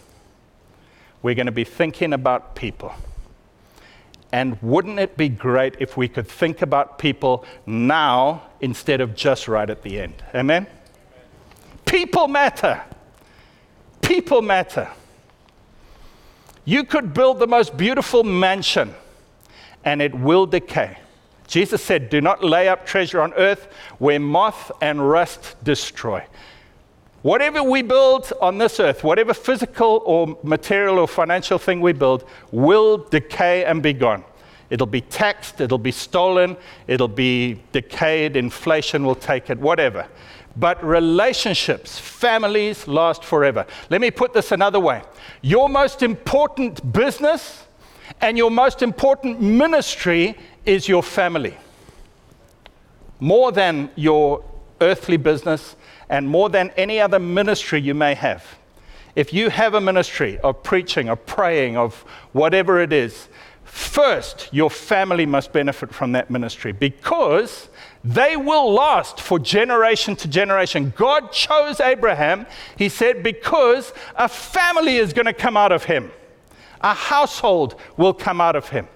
We're 1.22 1.36
going 1.36 1.48
to 1.48 1.52
be 1.52 1.64
thinking 1.64 2.14
about 2.14 2.56
people. 2.56 2.94
And 4.36 4.62
wouldn't 4.62 5.00
it 5.00 5.16
be 5.16 5.30
great 5.30 5.78
if 5.80 5.96
we 5.96 6.10
could 6.10 6.28
think 6.28 6.62
about 6.62 7.00
people 7.00 7.46
now 7.66 8.44
instead 8.60 9.00
of 9.00 9.16
just 9.16 9.48
right 9.48 9.70
at 9.70 9.82
the 9.82 10.02
end? 10.02 10.22
Amen? 10.36 10.68
People 11.86 12.28
matter. 12.28 12.84
People 14.02 14.42
matter. 14.42 14.90
You 16.66 16.84
could 16.84 17.14
build 17.14 17.40
the 17.40 17.48
most 17.48 17.78
beautiful 17.78 18.26
mansion 18.26 18.94
and 19.86 20.02
it 20.02 20.14
will 20.14 20.46
decay. 20.46 20.98
Jesus 21.48 21.82
said, 21.82 22.10
Do 22.10 22.20
not 22.20 22.44
lay 22.44 22.68
up 22.68 22.86
treasure 22.86 23.22
on 23.22 23.34
earth 23.36 23.70
where 24.00 24.20
moth 24.20 24.70
and 24.82 25.10
rust 25.10 25.56
destroy. 25.64 26.22
Whatever 27.26 27.64
we 27.64 27.82
build 27.82 28.32
on 28.40 28.60
this 28.60 28.80
earth, 28.80 29.04
whatever 29.04 29.34
physical 29.34 30.04
or 30.06 30.38
material 30.44 31.00
or 31.00 31.08
financial 31.08 31.58
thing 31.58 31.82
we 31.82 31.92
build, 31.92 32.24
will 32.52 33.00
decay 33.00 33.66
and 33.66 33.82
be 33.82 33.94
gone. 33.94 34.24
It'll 34.70 34.86
be 34.86 35.02
taxed, 35.02 35.60
it'll 35.60 35.80
be 35.80 35.90
stolen, 35.90 36.56
it'll 36.86 37.08
be 37.08 37.64
decayed, 37.72 38.36
inflation 38.36 39.04
will 39.04 39.16
take 39.16 39.50
it, 39.50 39.58
whatever. 39.58 40.06
But 40.56 40.84
relationships, 40.84 41.98
families 41.98 42.88
last 42.88 43.24
forever. 43.24 43.66
Let 43.90 44.02
me 44.02 44.12
put 44.12 44.32
this 44.34 44.52
another 44.52 44.80
way 44.80 45.02
your 45.42 45.68
most 45.68 46.04
important 46.04 46.94
business 46.94 47.66
and 48.22 48.38
your 48.38 48.52
most 48.52 48.84
important 48.84 49.42
ministry 49.42 50.38
is 50.64 50.88
your 50.88 51.02
family. 51.02 51.58
More 53.20 53.52
than 53.52 53.90
your 53.96 54.44
earthly 54.82 55.18
business 55.18 55.76
and 56.10 56.28
more 56.28 56.50
than 56.50 56.72
any 56.78 57.00
other 57.00 57.20
ministry 57.20 57.82
you 57.82 57.94
may 57.94 58.14
have. 58.14 58.58
If 59.16 59.34
you 59.34 59.50
have 59.50 59.74
a 59.74 59.82
ministry 59.82 60.38
of 60.40 60.62
preaching, 60.62 61.10
of 61.10 61.26
praying, 61.26 61.78
of 61.78 61.96
whatever 62.34 62.82
it 62.82 62.92
is, 62.92 63.30
first 63.64 64.50
your 64.52 64.70
family 64.70 65.26
must 65.26 65.54
benefit 65.54 65.94
from 65.94 66.12
that 66.12 66.30
ministry 66.30 66.72
because 66.72 67.70
they 68.04 68.38
will 68.38 68.72
last 68.72 69.20
for 69.20 69.40
generation 69.40 70.16
to 70.18 70.28
generation. 70.28 70.94
God 70.96 71.32
chose 71.32 71.80
Abraham, 71.80 72.46
he 72.78 72.90
said, 72.90 73.24
because 73.24 73.94
a 74.16 74.30
family 74.30 74.98
is 74.98 75.14
going 75.14 75.26
to 75.26 75.34
come 75.34 75.58
out 75.58 75.72
of 75.72 75.86
him, 75.86 76.12
a 76.82 76.94
household 76.94 77.76
will 77.98 78.14
come 78.14 78.40
out 78.40 78.56
of 78.56 78.70
him. 78.70 78.88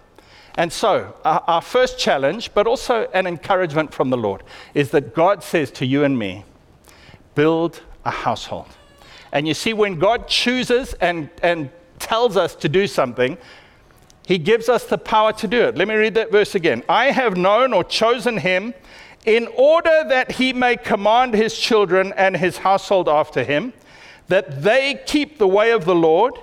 And 0.60 0.74
so, 0.74 1.16
our, 1.24 1.62
first 1.62 1.98
challenge, 1.98 2.54
but 2.54 2.68
also 2.68 3.08
an 3.14 3.26
encouragement 3.26 3.94
from 3.94 4.10
the 4.10 4.18
Lord, 4.18 4.44
is 4.74 4.92
that 4.92 5.16
God 5.16 5.42
says 5.42 5.72
to 5.72 5.86
you 5.86 6.04
and 6.04 6.20
me, 6.20 6.44
build 7.34 7.82
a 8.04 8.12
household. 8.12 8.68
And 9.32 9.48
you 9.48 9.54
see, 9.54 9.72
when 9.72 10.00
God 10.00 10.28
chooses 10.28 10.96
and, 10.96 11.30
and 11.42 11.70
tells 11.98 12.36
us 12.36 12.56
to 12.56 12.68
do 12.68 12.88
something, 12.88 13.38
He 14.28 14.38
gives 14.38 14.68
us 14.68 14.84
the 14.84 14.98
power 14.98 15.32
to 15.32 15.48
do 15.48 15.62
it. 15.62 15.78
Let 15.78 15.88
me 15.88 15.96
read 15.96 16.16
that 16.16 16.30
verse 16.30 16.56
again. 16.56 16.84
I 16.90 17.12
have 17.12 17.38
known 17.38 17.72
or 17.72 17.86
chosen 17.86 18.36
Him 18.36 18.74
in 19.26 19.48
order 19.56 20.04
that 20.10 20.34
He 20.34 20.52
may 20.52 20.76
command 20.76 21.36
His 21.36 21.58
children 21.58 22.12
and 22.18 22.36
His 22.36 22.58
household 22.58 23.08
after 23.08 23.46
Him, 23.46 23.72
that 24.28 24.62
they 24.62 25.02
keep 25.06 25.38
the 25.38 25.48
way 25.48 25.72
of 25.72 25.86
the 25.86 25.96
Lord 25.96 26.34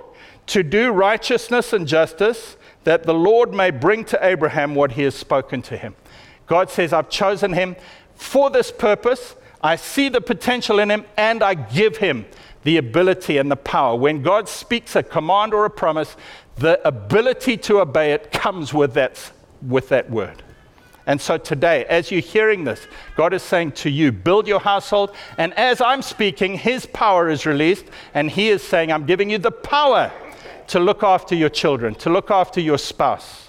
to 0.47 0.63
do 0.63 0.91
righteousness 0.91 1.75
and 1.75 1.87
justice, 1.87 2.57
that 2.87 3.05
the 3.05 3.15
Lord 3.15 3.53
may 3.53 3.71
bring 3.71 4.05
to 4.07 4.19
Abraham 4.25 4.75
what 4.75 4.93
He 4.93 5.03
has 5.03 5.15
spoken 5.15 5.61
to 5.63 5.77
him. 5.77 5.95
God 6.47 6.71
says, 6.71 6.93
I've 6.93 7.11
chosen 7.11 7.53
him 7.53 7.77
for 8.15 8.49
this 8.49 8.73
purpose 8.73 9.35
I 9.67 9.75
see 9.75 10.09
the 10.09 10.21
potential 10.21 10.79
in 10.79 10.91
him 10.91 11.05
and 11.17 11.43
I 11.43 11.55
give 11.55 11.97
him 11.97 12.27
the 12.63 12.77
ability 12.77 13.39
and 13.39 13.51
the 13.51 13.57
power. 13.57 13.97
When 13.97 14.23
God 14.23 14.49
speaks 14.49 14.95
a 14.95 15.03
command 15.03 15.55
or 15.55 15.65
a 15.65 15.71
promise, 15.71 16.17
the 16.57 16.87
ability 16.87 17.57
to 17.59 17.81
obey 17.81 18.13
it 18.13 18.31
comes 18.31 18.73
with 18.73 18.95
that, 18.95 19.33
with 19.63 19.89
that 19.89 20.09
word. 20.09 20.43
And 21.09 21.21
so 21.21 21.37
today, 21.37 21.85
as 21.87 22.11
you're 22.11 22.21
hearing 22.21 22.63
this, 22.65 22.87
God 23.17 23.33
is 23.33 23.43
saying 23.43 23.73
to 23.73 23.91
you, 23.91 24.11
build 24.13 24.49
your 24.49 24.61
household. 24.61 25.15
And 25.37 25.53
as 25.55 25.81
I'm 25.81 26.03
speaking, 26.03 26.59
His 26.59 26.87
power 26.87 27.29
is 27.29 27.47
released, 27.47 27.87
and 28.15 28.29
He 28.29 28.49
is 28.49 28.63
saying, 28.63 28.91
I'm 28.91 29.07
giving 29.07 29.31
you 29.31 29.39
the 29.39 29.53
power 29.53 30.13
to 30.69 30.81
look 30.81 31.03
after 31.03 31.35
your 31.35 31.49
children, 31.49 31.95
to 31.97 32.11
look 32.11 32.31
after 32.31 32.61
your 32.61 32.79
spouse 32.79 33.47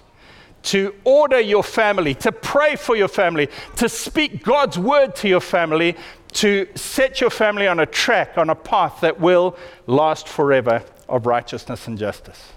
to 0.67 0.93
order 1.05 1.39
your 1.39 1.63
family, 1.63 2.13
to 2.13 2.29
pray 2.29 2.75
for 2.75 2.95
your 2.97 3.07
family, 3.07 3.47
to 3.77 3.87
speak 3.87 4.43
God's 4.43 4.77
word 4.77 5.15
to 5.17 5.29
your 5.29 5.39
family, 5.39 5.95
to 6.33 6.67
set 6.75 7.21
your 7.21 7.29
family 7.29 7.67
on 7.67 7.79
a 7.79 7.85
track, 7.85 8.37
on 8.37 8.49
a 8.49 8.55
path 8.55 8.99
that 8.99 9.17
will 9.19 9.57
last 9.85 10.27
forever 10.27 10.83
of 11.07 11.25
righteousness 11.25 11.87
and 11.87 11.97
justice. 11.97 12.51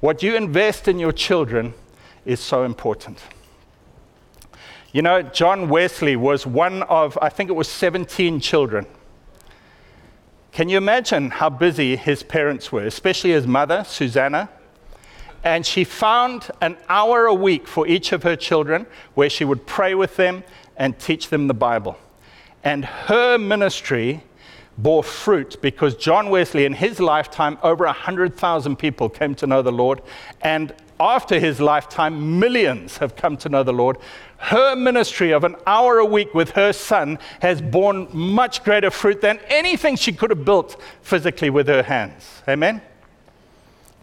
What 0.00 0.22
you 0.22 0.34
invest 0.34 0.88
in 0.88 0.98
your 0.98 1.12
children 1.12 1.74
is 2.24 2.40
so 2.40 2.64
important. 2.64 3.20
You 4.92 5.02
know, 5.02 5.20
John 5.20 5.68
Wesley 5.68 6.16
was 6.16 6.46
one 6.46 6.82
of, 6.84 7.18
I 7.20 7.28
think 7.28 7.50
it 7.50 7.54
was 7.54 7.68
17 7.68 8.40
children. 8.40 8.86
Can 10.58 10.68
you 10.68 10.76
imagine 10.76 11.30
how 11.30 11.50
busy 11.50 11.94
his 11.94 12.24
parents 12.24 12.72
were, 12.72 12.84
especially 12.84 13.30
his 13.30 13.46
mother, 13.46 13.84
Susanna? 13.86 14.48
and 15.44 15.64
she 15.64 15.84
found 15.84 16.50
an 16.60 16.76
hour 16.88 17.26
a 17.26 17.32
week 17.32 17.68
for 17.68 17.86
each 17.86 18.10
of 18.10 18.24
her 18.24 18.34
children 18.34 18.84
where 19.14 19.30
she 19.30 19.44
would 19.44 19.66
pray 19.66 19.94
with 19.94 20.16
them 20.16 20.42
and 20.76 20.98
teach 20.98 21.28
them 21.28 21.46
the 21.46 21.54
Bible. 21.54 21.96
And 22.64 22.84
her 22.84 23.38
ministry 23.38 24.24
bore 24.76 25.04
fruit 25.04 25.58
because 25.62 25.94
John 25.94 26.28
Wesley, 26.28 26.64
in 26.64 26.72
his 26.72 26.98
lifetime, 26.98 27.56
over 27.62 27.84
100,000 27.84 28.74
people 28.74 29.08
came 29.08 29.36
to 29.36 29.46
know 29.46 29.62
the 29.62 29.70
Lord. 29.70 30.02
And 30.40 30.74
after 30.98 31.38
his 31.38 31.60
lifetime, 31.60 32.40
millions 32.40 32.96
have 32.96 33.14
come 33.14 33.36
to 33.36 33.48
know 33.48 33.62
the 33.62 33.72
Lord. 33.72 33.98
Her 34.38 34.76
ministry 34.76 35.32
of 35.32 35.44
an 35.44 35.56
hour 35.66 35.98
a 35.98 36.04
week 36.04 36.32
with 36.32 36.50
her 36.52 36.72
son 36.72 37.18
has 37.40 37.60
borne 37.60 38.08
much 38.12 38.64
greater 38.64 38.90
fruit 38.90 39.20
than 39.20 39.40
anything 39.48 39.96
she 39.96 40.12
could 40.12 40.30
have 40.30 40.44
built 40.44 40.80
physically 41.02 41.50
with 41.50 41.66
her 41.66 41.82
hands. 41.82 42.42
Amen? 42.48 42.80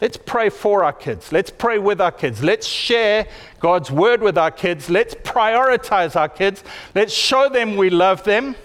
Let's 0.01 0.17
pray 0.17 0.49
for 0.49 0.83
our 0.83 0.91
kids. 0.91 1.31
Let's 1.31 1.49
pray 1.49 1.79
with 1.79 2.01
our 2.01 2.11
kids. 2.11 2.43
Let's 2.43 2.67
share 2.67 3.27
God's 3.61 3.89
word 3.89 4.21
with 4.21 4.37
our 4.37 4.51
kids. 4.51 4.89
Let's 4.89 5.15
prioritize 5.15 6.17
our 6.17 6.27
kids. 6.27 6.65
Let's 6.93 7.13
show 7.13 7.47
them 7.47 7.77
we 7.77 7.89
love 7.89 8.23
them. 8.25 8.55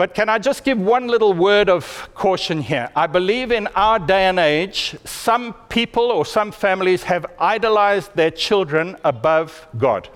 But 0.00 0.14
can 0.14 0.30
I 0.30 0.38
just 0.38 0.64
give 0.64 0.80
one 0.80 1.08
little 1.08 1.34
word 1.34 1.68
of 1.68 2.08
caution 2.14 2.62
here? 2.62 2.88
I 2.96 3.06
believe 3.06 3.52
in 3.52 3.66
our 3.74 3.98
day 3.98 4.24
and 4.24 4.38
age, 4.38 4.96
some 5.04 5.52
people 5.68 6.04
or 6.04 6.24
some 6.24 6.52
families 6.52 7.02
have 7.02 7.26
idolized 7.38 8.16
their 8.16 8.30
children 8.30 8.96
above 9.04 9.68
God. 9.76 10.08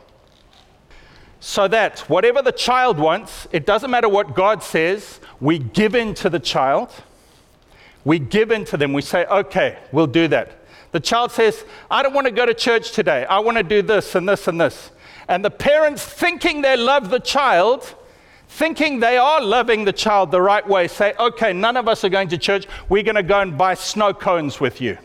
So 1.38 1.68
that 1.68 1.98
whatever 2.08 2.40
the 2.40 2.50
child 2.50 2.98
wants, 2.98 3.46
it 3.52 3.66
doesn't 3.66 3.90
matter 3.90 4.08
what 4.08 4.34
God 4.34 4.62
says, 4.62 5.20
we 5.38 5.58
give 5.58 5.94
in 5.94 6.14
to 6.14 6.30
the 6.30 6.40
child 6.40 6.90
we 8.04 8.18
give 8.18 8.50
in 8.50 8.64
to 8.66 8.76
them. 8.76 8.92
We 8.92 9.02
say, 9.02 9.24
okay, 9.26 9.78
we'll 9.92 10.06
do 10.06 10.28
that. 10.28 10.64
The 10.92 11.00
child 11.00 11.32
says, 11.32 11.64
I 11.90 12.02
don't 12.02 12.14
want 12.14 12.26
to 12.26 12.30
go 12.30 12.46
to 12.46 12.54
church 12.54 12.92
today. 12.92 13.24
I 13.24 13.38
want 13.40 13.56
to 13.56 13.62
do 13.62 13.82
this 13.82 14.14
and 14.14 14.28
this 14.28 14.46
and 14.46 14.60
this. 14.60 14.90
And 15.26 15.44
the 15.44 15.50
parents, 15.50 16.04
thinking 16.04 16.60
they 16.60 16.76
love 16.76 17.10
the 17.10 17.18
child, 17.18 17.94
thinking 18.54 19.00
they 19.00 19.16
are 19.16 19.40
loving 19.40 19.84
the 19.84 19.92
child 19.92 20.30
the 20.30 20.40
right 20.40 20.66
way, 20.66 20.86
say, 20.86 21.12
okay, 21.18 21.52
none 21.52 21.76
of 21.76 21.88
us 21.88 22.04
are 22.04 22.08
going 22.08 22.28
to 22.28 22.38
church. 22.38 22.68
We're 22.88 23.02
going 23.02 23.16
to 23.16 23.22
go 23.24 23.40
and 23.40 23.58
buy 23.58 23.74
snow 23.74 24.14
cones 24.14 24.60
with 24.60 24.80
you. 24.80 24.96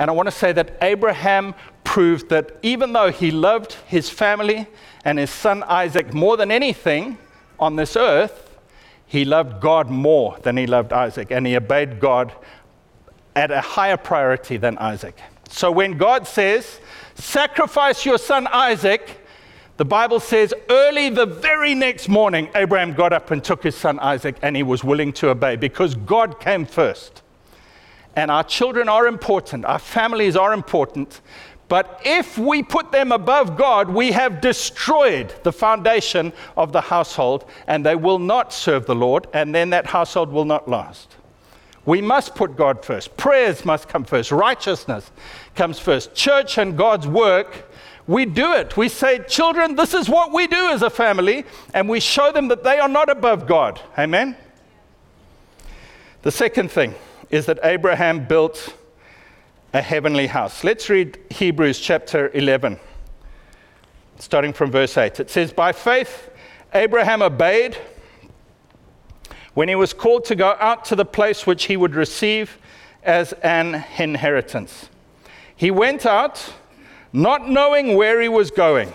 And 0.00 0.10
I 0.10 0.12
want 0.12 0.26
to 0.26 0.32
say 0.32 0.50
that 0.52 0.76
Abraham 0.82 1.54
proved 1.84 2.30
that 2.30 2.58
even 2.62 2.92
though 2.94 3.12
he 3.12 3.30
loved 3.30 3.74
his 3.86 4.10
family 4.10 4.66
and 5.04 5.20
his 5.20 5.30
son 5.30 5.62
Isaac 5.62 6.12
more 6.12 6.36
than 6.36 6.50
anything 6.50 7.16
on 7.60 7.76
this 7.76 7.96
earth, 7.96 8.58
he 9.06 9.24
loved 9.24 9.60
God 9.60 9.88
more 9.88 10.36
than 10.42 10.56
he 10.56 10.66
loved 10.66 10.92
Isaac, 10.92 11.30
and 11.30 11.46
he 11.46 11.56
obeyed 11.56 12.00
God 12.00 12.32
at 13.36 13.52
a 13.52 13.60
higher 13.60 13.96
priority 13.96 14.56
than 14.56 14.76
Isaac. 14.78 15.16
So 15.48 15.70
when 15.70 15.96
God 15.96 16.26
says, 16.26 16.80
Sacrifice 17.14 18.04
your 18.04 18.18
son 18.18 18.48
Isaac, 18.48 19.21
the 19.78 19.84
Bible 19.84 20.20
says, 20.20 20.52
early 20.68 21.08
the 21.08 21.26
very 21.26 21.74
next 21.74 22.08
morning, 22.08 22.48
Abraham 22.54 22.92
got 22.92 23.12
up 23.12 23.30
and 23.30 23.42
took 23.42 23.62
his 23.62 23.74
son 23.74 23.98
Isaac, 23.98 24.36
and 24.42 24.54
he 24.54 24.62
was 24.62 24.84
willing 24.84 25.12
to 25.14 25.30
obey 25.30 25.56
because 25.56 25.94
God 25.94 26.40
came 26.40 26.66
first. 26.66 27.22
And 28.14 28.30
our 28.30 28.44
children 28.44 28.88
are 28.88 29.06
important, 29.06 29.64
our 29.64 29.78
families 29.78 30.36
are 30.36 30.52
important, 30.52 31.22
but 31.68 32.02
if 32.04 32.36
we 32.36 32.62
put 32.62 32.92
them 32.92 33.12
above 33.12 33.56
God, 33.56 33.88
we 33.88 34.12
have 34.12 34.42
destroyed 34.42 35.32
the 35.42 35.52
foundation 35.52 36.34
of 36.54 36.70
the 36.70 36.82
household, 36.82 37.46
and 37.66 37.86
they 37.86 37.96
will 37.96 38.18
not 38.18 38.52
serve 38.52 38.84
the 38.84 38.94
Lord, 38.94 39.26
and 39.32 39.54
then 39.54 39.70
that 39.70 39.86
household 39.86 40.30
will 40.30 40.44
not 40.44 40.68
last. 40.68 41.16
We 41.86 42.02
must 42.02 42.34
put 42.34 42.56
God 42.56 42.84
first. 42.84 43.16
Prayers 43.16 43.64
must 43.64 43.88
come 43.88 44.04
first. 44.04 44.30
Righteousness 44.30 45.10
comes 45.54 45.78
first. 45.78 46.14
Church 46.14 46.58
and 46.58 46.76
God's 46.76 47.08
work, 47.08 47.71
we 48.06 48.24
do 48.24 48.52
it. 48.52 48.76
We 48.76 48.88
say, 48.88 49.20
children, 49.28 49.76
this 49.76 49.94
is 49.94 50.08
what 50.08 50.32
we 50.32 50.46
do 50.46 50.70
as 50.70 50.82
a 50.82 50.90
family, 50.90 51.44
and 51.72 51.88
we 51.88 52.00
show 52.00 52.32
them 52.32 52.48
that 52.48 52.64
they 52.64 52.78
are 52.78 52.88
not 52.88 53.08
above 53.08 53.46
God. 53.46 53.80
Amen? 53.96 54.36
The 56.22 56.30
second 56.30 56.70
thing 56.70 56.94
is 57.30 57.46
that 57.46 57.58
Abraham 57.62 58.26
built 58.26 58.76
a 59.72 59.80
heavenly 59.80 60.26
house. 60.26 60.64
Let's 60.64 60.90
read 60.90 61.18
Hebrews 61.30 61.80
chapter 61.80 62.30
11, 62.34 62.78
starting 64.18 64.52
from 64.52 64.70
verse 64.70 64.96
8. 64.96 65.20
It 65.20 65.30
says, 65.30 65.52
By 65.52 65.72
faith, 65.72 66.30
Abraham 66.74 67.22
obeyed 67.22 67.76
when 69.54 69.68
he 69.68 69.74
was 69.74 69.92
called 69.92 70.24
to 70.26 70.34
go 70.34 70.56
out 70.58 70.84
to 70.86 70.96
the 70.96 71.04
place 71.04 71.46
which 71.46 71.64
he 71.64 71.76
would 71.76 71.94
receive 71.94 72.58
as 73.02 73.32
an 73.42 73.84
inheritance. 73.98 74.88
He 75.54 75.70
went 75.70 76.06
out 76.06 76.52
not 77.12 77.48
knowing 77.48 77.96
where 77.96 78.20
he 78.20 78.28
was 78.28 78.50
going. 78.50 78.92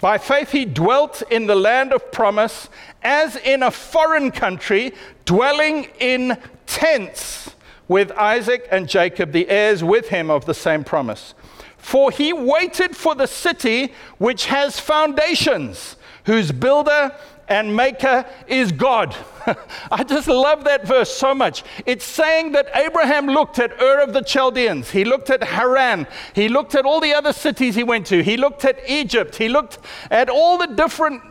By 0.00 0.18
faith, 0.18 0.50
he 0.52 0.64
dwelt 0.64 1.22
in 1.30 1.46
the 1.46 1.54
land 1.54 1.92
of 1.92 2.10
promise 2.10 2.68
as 3.02 3.36
in 3.36 3.62
a 3.62 3.70
foreign 3.70 4.30
country, 4.30 4.92
dwelling 5.24 5.88
in 5.98 6.38
tents 6.66 7.54
with 7.88 8.12
Isaac 8.12 8.66
and 8.70 8.88
Jacob, 8.88 9.32
the 9.32 9.48
heirs 9.48 9.82
with 9.82 10.08
him 10.08 10.30
of 10.30 10.46
the 10.46 10.54
same 10.54 10.84
promise. 10.84 11.34
For 11.76 12.10
he 12.10 12.32
waited 12.32 12.96
for 12.96 13.14
the 13.14 13.26
city 13.26 13.92
which 14.18 14.46
has 14.46 14.78
foundations, 14.78 15.96
whose 16.24 16.52
builder 16.52 17.14
and 17.50 17.74
maker 17.74 18.24
is 18.46 18.70
God. 18.70 19.14
I 19.90 20.04
just 20.04 20.28
love 20.28 20.64
that 20.64 20.86
verse 20.86 21.12
so 21.12 21.34
much. 21.34 21.64
It's 21.84 22.04
saying 22.04 22.52
that 22.52 22.68
Abraham 22.74 23.26
looked 23.26 23.58
at 23.58 23.72
Ur 23.82 24.00
of 24.00 24.12
the 24.12 24.22
Chaldeans, 24.22 24.90
he 24.90 25.04
looked 25.04 25.28
at 25.28 25.42
Haran, 25.42 26.06
he 26.32 26.48
looked 26.48 26.76
at 26.76 26.86
all 26.86 27.00
the 27.00 27.12
other 27.12 27.32
cities 27.32 27.74
he 27.74 27.82
went 27.82 28.06
to, 28.06 28.22
he 28.22 28.36
looked 28.36 28.64
at 28.64 28.78
Egypt, 28.88 29.36
he 29.36 29.48
looked 29.48 29.78
at 30.10 30.30
all 30.30 30.56
the 30.56 30.68
different 30.68 31.22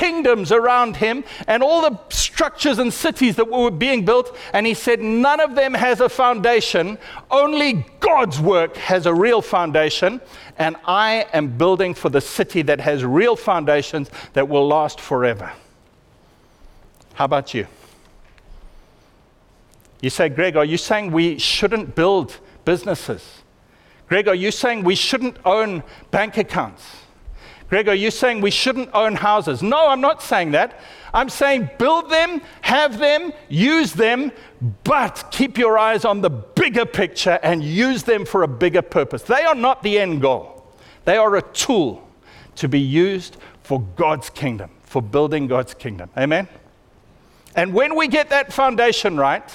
kingdoms 0.00 0.50
around 0.50 0.96
him 0.96 1.22
and 1.46 1.62
all 1.62 1.82
the 1.82 1.98
structures 2.08 2.78
and 2.78 2.90
cities 2.90 3.36
that 3.36 3.50
were 3.50 3.70
being 3.70 4.02
built. 4.02 4.34
And 4.54 4.66
he 4.66 4.72
said, 4.72 5.02
None 5.02 5.40
of 5.40 5.54
them 5.54 5.74
has 5.74 6.00
a 6.00 6.08
foundation. 6.08 6.96
Only 7.30 7.84
God's 8.00 8.40
work 8.40 8.76
has 8.78 9.04
a 9.04 9.12
real 9.12 9.42
foundation. 9.42 10.22
And 10.56 10.76
I 10.86 11.26
am 11.34 11.58
building 11.58 11.92
for 11.92 12.08
the 12.08 12.22
city 12.22 12.62
that 12.62 12.80
has 12.80 13.04
real 13.04 13.36
foundations 13.36 14.10
that 14.32 14.48
will 14.48 14.66
last 14.66 15.00
forever. 15.00 15.52
How 17.12 17.26
about 17.26 17.52
you? 17.52 17.66
You 20.00 20.08
say, 20.08 20.30
Gregg, 20.30 20.56
are 20.56 20.64
you 20.64 20.78
saying 20.78 21.12
we 21.12 21.38
shouldn't 21.38 21.94
build 21.94 22.38
businesses? 22.64 23.42
Gregg, 24.08 24.28
are 24.28 24.34
you 24.34 24.50
saying 24.50 24.82
we 24.82 24.94
shouldn't 24.94 25.36
own 25.44 25.82
bank 26.10 26.38
accounts? 26.38 26.99
Gregg, 27.70 27.88
are 27.88 27.94
you 27.94 28.10
saying 28.10 28.40
we 28.40 28.50
shouldn't 28.50 28.90
own 28.92 29.14
houses? 29.14 29.62
No, 29.62 29.88
I'm 29.88 30.00
not 30.00 30.20
saying 30.22 30.50
that. 30.50 30.80
I'm 31.14 31.28
saying 31.28 31.70
build 31.78 32.10
them, 32.10 32.42
have 32.62 32.98
them, 32.98 33.32
use 33.48 33.92
them, 33.92 34.32
but 34.82 35.28
keep 35.30 35.56
your 35.56 35.78
eyes 35.78 36.04
on 36.04 36.20
the 36.20 36.30
bigger 36.30 36.84
picture 36.84 37.38
and 37.44 37.62
use 37.62 38.02
them 38.02 38.26
for 38.26 38.42
a 38.42 38.48
bigger 38.48 38.82
purpose. 38.82 39.22
They 39.22 39.44
are 39.44 39.54
not 39.54 39.84
the 39.84 40.00
end 40.00 40.20
goal, 40.20 40.66
they 41.04 41.16
are 41.16 41.36
a 41.36 41.42
tool 41.42 42.06
to 42.56 42.68
be 42.68 42.80
used 42.80 43.36
for 43.62 43.80
God's 43.94 44.30
kingdom, 44.30 44.70
for 44.82 45.00
building 45.00 45.46
God's 45.46 45.72
kingdom. 45.72 46.10
Amen? 46.16 46.48
And 47.54 47.72
when 47.72 47.94
we 47.96 48.08
get 48.08 48.30
that 48.30 48.52
foundation 48.52 49.16
right, 49.16 49.48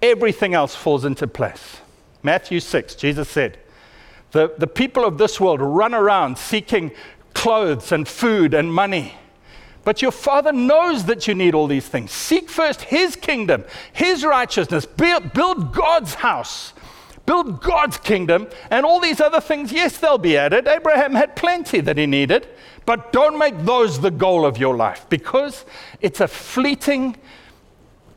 everything 0.00 0.54
else 0.54 0.74
falls 0.74 1.04
into 1.04 1.26
place. 1.26 1.76
Matthew 2.22 2.58
6, 2.60 2.94
Jesus 2.94 3.28
said, 3.28 3.58
the, 4.32 4.54
the 4.58 4.66
people 4.66 5.04
of 5.04 5.18
this 5.18 5.38
world 5.38 5.60
run 5.60 5.94
around 5.94 6.38
seeking 6.38 6.90
clothes 7.34 7.92
and 7.92 8.08
food 8.08 8.54
and 8.54 8.72
money. 8.72 9.14
But 9.84 10.00
your 10.00 10.12
Father 10.12 10.52
knows 10.52 11.04
that 11.04 11.26
you 11.26 11.34
need 11.34 11.54
all 11.54 11.66
these 11.66 11.88
things. 11.88 12.12
Seek 12.12 12.48
first 12.48 12.82
His 12.82 13.16
kingdom, 13.16 13.64
His 13.92 14.24
righteousness, 14.24 14.86
build, 14.86 15.32
build 15.32 15.74
God's 15.74 16.14
house, 16.14 16.72
build 17.26 17.62
God's 17.62 17.98
kingdom, 17.98 18.48
and 18.70 18.86
all 18.86 19.00
these 19.00 19.20
other 19.20 19.40
things, 19.40 19.72
yes, 19.72 19.98
they'll 19.98 20.18
be 20.18 20.36
added. 20.36 20.66
Abraham 20.66 21.14
had 21.14 21.36
plenty 21.36 21.80
that 21.80 21.98
he 21.98 22.06
needed, 22.06 22.48
but 22.86 23.12
don't 23.12 23.38
make 23.38 23.58
those 23.64 24.00
the 24.00 24.10
goal 24.10 24.46
of 24.46 24.56
your 24.56 24.76
life 24.76 25.06
because 25.08 25.64
it's 26.00 26.20
a 26.20 26.28
fleeting, 26.28 27.16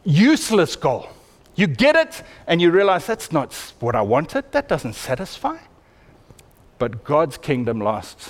useless 0.03 0.75
goal. 0.75 1.10
You 1.55 1.67
get 1.67 1.95
it 1.95 2.24
and 2.48 2.62
you 2.62 2.72
realize 2.72 3.05
that's 3.07 3.31
not 3.31 3.53
what 3.79 3.95
I 3.95 4.01
wanted, 4.01 4.51
that 4.51 4.67
doesn't 4.67 4.93
satisfy 4.93 5.57
but 6.77 7.03
God's 7.03 7.38
kingdom 7.38 7.79
lasts 7.79 8.29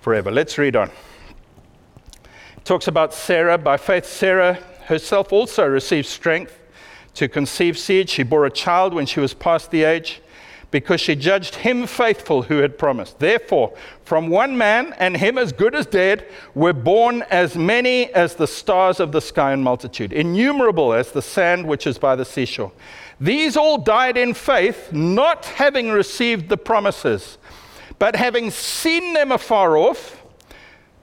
forever. 0.00 0.30
Let's 0.30 0.58
read 0.58 0.76
on. 0.76 0.90
It 2.56 2.64
talks 2.64 2.88
about 2.88 3.14
Sarah. 3.14 3.58
By 3.58 3.76
faith, 3.76 4.06
Sarah 4.06 4.54
herself 4.84 5.32
also 5.32 5.66
received 5.66 6.06
strength 6.06 6.58
to 7.14 7.28
conceive 7.28 7.78
seed. 7.78 8.08
She 8.08 8.22
bore 8.22 8.46
a 8.46 8.50
child 8.50 8.94
when 8.94 9.06
she 9.06 9.20
was 9.20 9.34
past 9.34 9.70
the 9.70 9.84
age 9.84 10.20
because 10.70 11.00
she 11.00 11.16
judged 11.16 11.56
him 11.56 11.86
faithful 11.86 12.42
who 12.42 12.58
had 12.58 12.78
promised. 12.78 13.18
Therefore, 13.18 13.74
from 14.04 14.28
one 14.28 14.56
man, 14.56 14.94
and 14.98 15.16
him 15.16 15.36
as 15.36 15.52
good 15.52 15.74
as 15.74 15.86
dead, 15.86 16.26
were 16.54 16.72
born 16.72 17.22
as 17.30 17.56
many 17.56 18.12
as 18.14 18.34
the 18.34 18.46
stars 18.46 19.00
of 19.00 19.12
the 19.12 19.20
sky 19.20 19.52
in 19.52 19.62
multitude, 19.62 20.12
innumerable 20.12 20.92
as 20.92 21.10
the 21.10 21.22
sand 21.22 21.66
which 21.66 21.86
is 21.86 21.98
by 21.98 22.14
the 22.14 22.24
seashore. 22.24 22.72
These 23.20 23.56
all 23.56 23.76
died 23.76 24.16
in 24.16 24.32
faith, 24.32 24.92
not 24.92 25.44
having 25.44 25.90
received 25.90 26.48
the 26.48 26.56
promises, 26.56 27.36
but 27.98 28.16
having 28.16 28.50
seen 28.50 29.12
them 29.12 29.30
afar 29.30 29.76
off. 29.76 30.22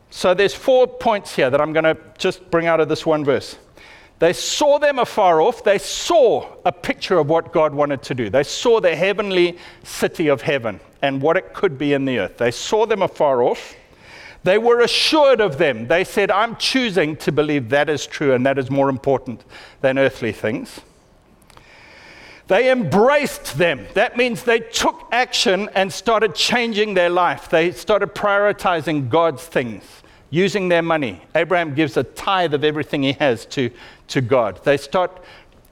So 0.09 0.33
there's 0.33 0.55
four 0.55 0.87
points 0.87 1.35
here 1.35 1.49
that 1.49 1.61
I'm 1.61 1.73
going 1.73 1.83
to 1.83 1.97
just 2.17 2.49
bring 2.49 2.65
out 2.65 2.79
of 2.79 2.89
this 2.89 3.05
one 3.05 3.23
verse. 3.23 3.57
They 4.19 4.33
saw 4.33 4.79
them 4.79 4.97
afar 4.97 5.41
off. 5.41 5.63
They 5.63 5.77
saw 5.77 6.55
a 6.65 6.71
picture 6.71 7.19
of 7.19 7.29
what 7.29 7.53
God 7.53 7.75
wanted 7.75 8.01
to 8.03 8.15
do. 8.15 8.31
They 8.31 8.43
saw 8.43 8.79
the 8.79 8.95
heavenly 8.95 9.59
city 9.83 10.27
of 10.27 10.41
heaven 10.41 10.79
and 11.03 11.21
what 11.21 11.37
it 11.37 11.53
could 11.53 11.77
be 11.77 11.93
in 11.93 12.05
the 12.05 12.17
earth. 12.17 12.37
They 12.37 12.49
saw 12.49 12.87
them 12.87 13.03
afar 13.03 13.43
off. 13.43 13.75
They 14.43 14.57
were 14.57 14.81
assured 14.81 15.39
of 15.39 15.59
them. 15.59 15.87
They 15.87 16.03
said, 16.03 16.31
I'm 16.31 16.55
choosing 16.55 17.15
to 17.17 17.31
believe 17.31 17.69
that 17.69 17.89
is 17.89 18.07
true 18.07 18.33
and 18.33 18.43
that 18.45 18.57
is 18.57 18.71
more 18.71 18.89
important 18.89 19.43
than 19.81 19.99
earthly 19.99 20.31
things. 20.31 20.81
They 22.47 22.71
embraced 22.71 23.57
them. 23.57 23.85
That 23.93 24.15
means 24.15 24.43
they 24.43 24.59
took 24.59 25.07
action 25.11 25.69
and 25.75 25.91
started 25.91 26.33
changing 26.33 26.93
their 26.93 27.09
life. 27.09 27.49
They 27.49 27.71
started 27.71 28.15
prioritizing 28.15 29.09
God's 29.09 29.43
things, 29.43 29.83
using 30.29 30.69
their 30.69 30.81
money. 30.81 31.21
Abraham 31.35 31.75
gives 31.75 31.97
a 31.97 32.03
tithe 32.03 32.53
of 32.53 32.63
everything 32.63 33.03
he 33.03 33.13
has 33.13 33.45
to, 33.47 33.69
to 34.09 34.21
God. 34.21 34.63
They 34.63 34.77
start 34.77 35.23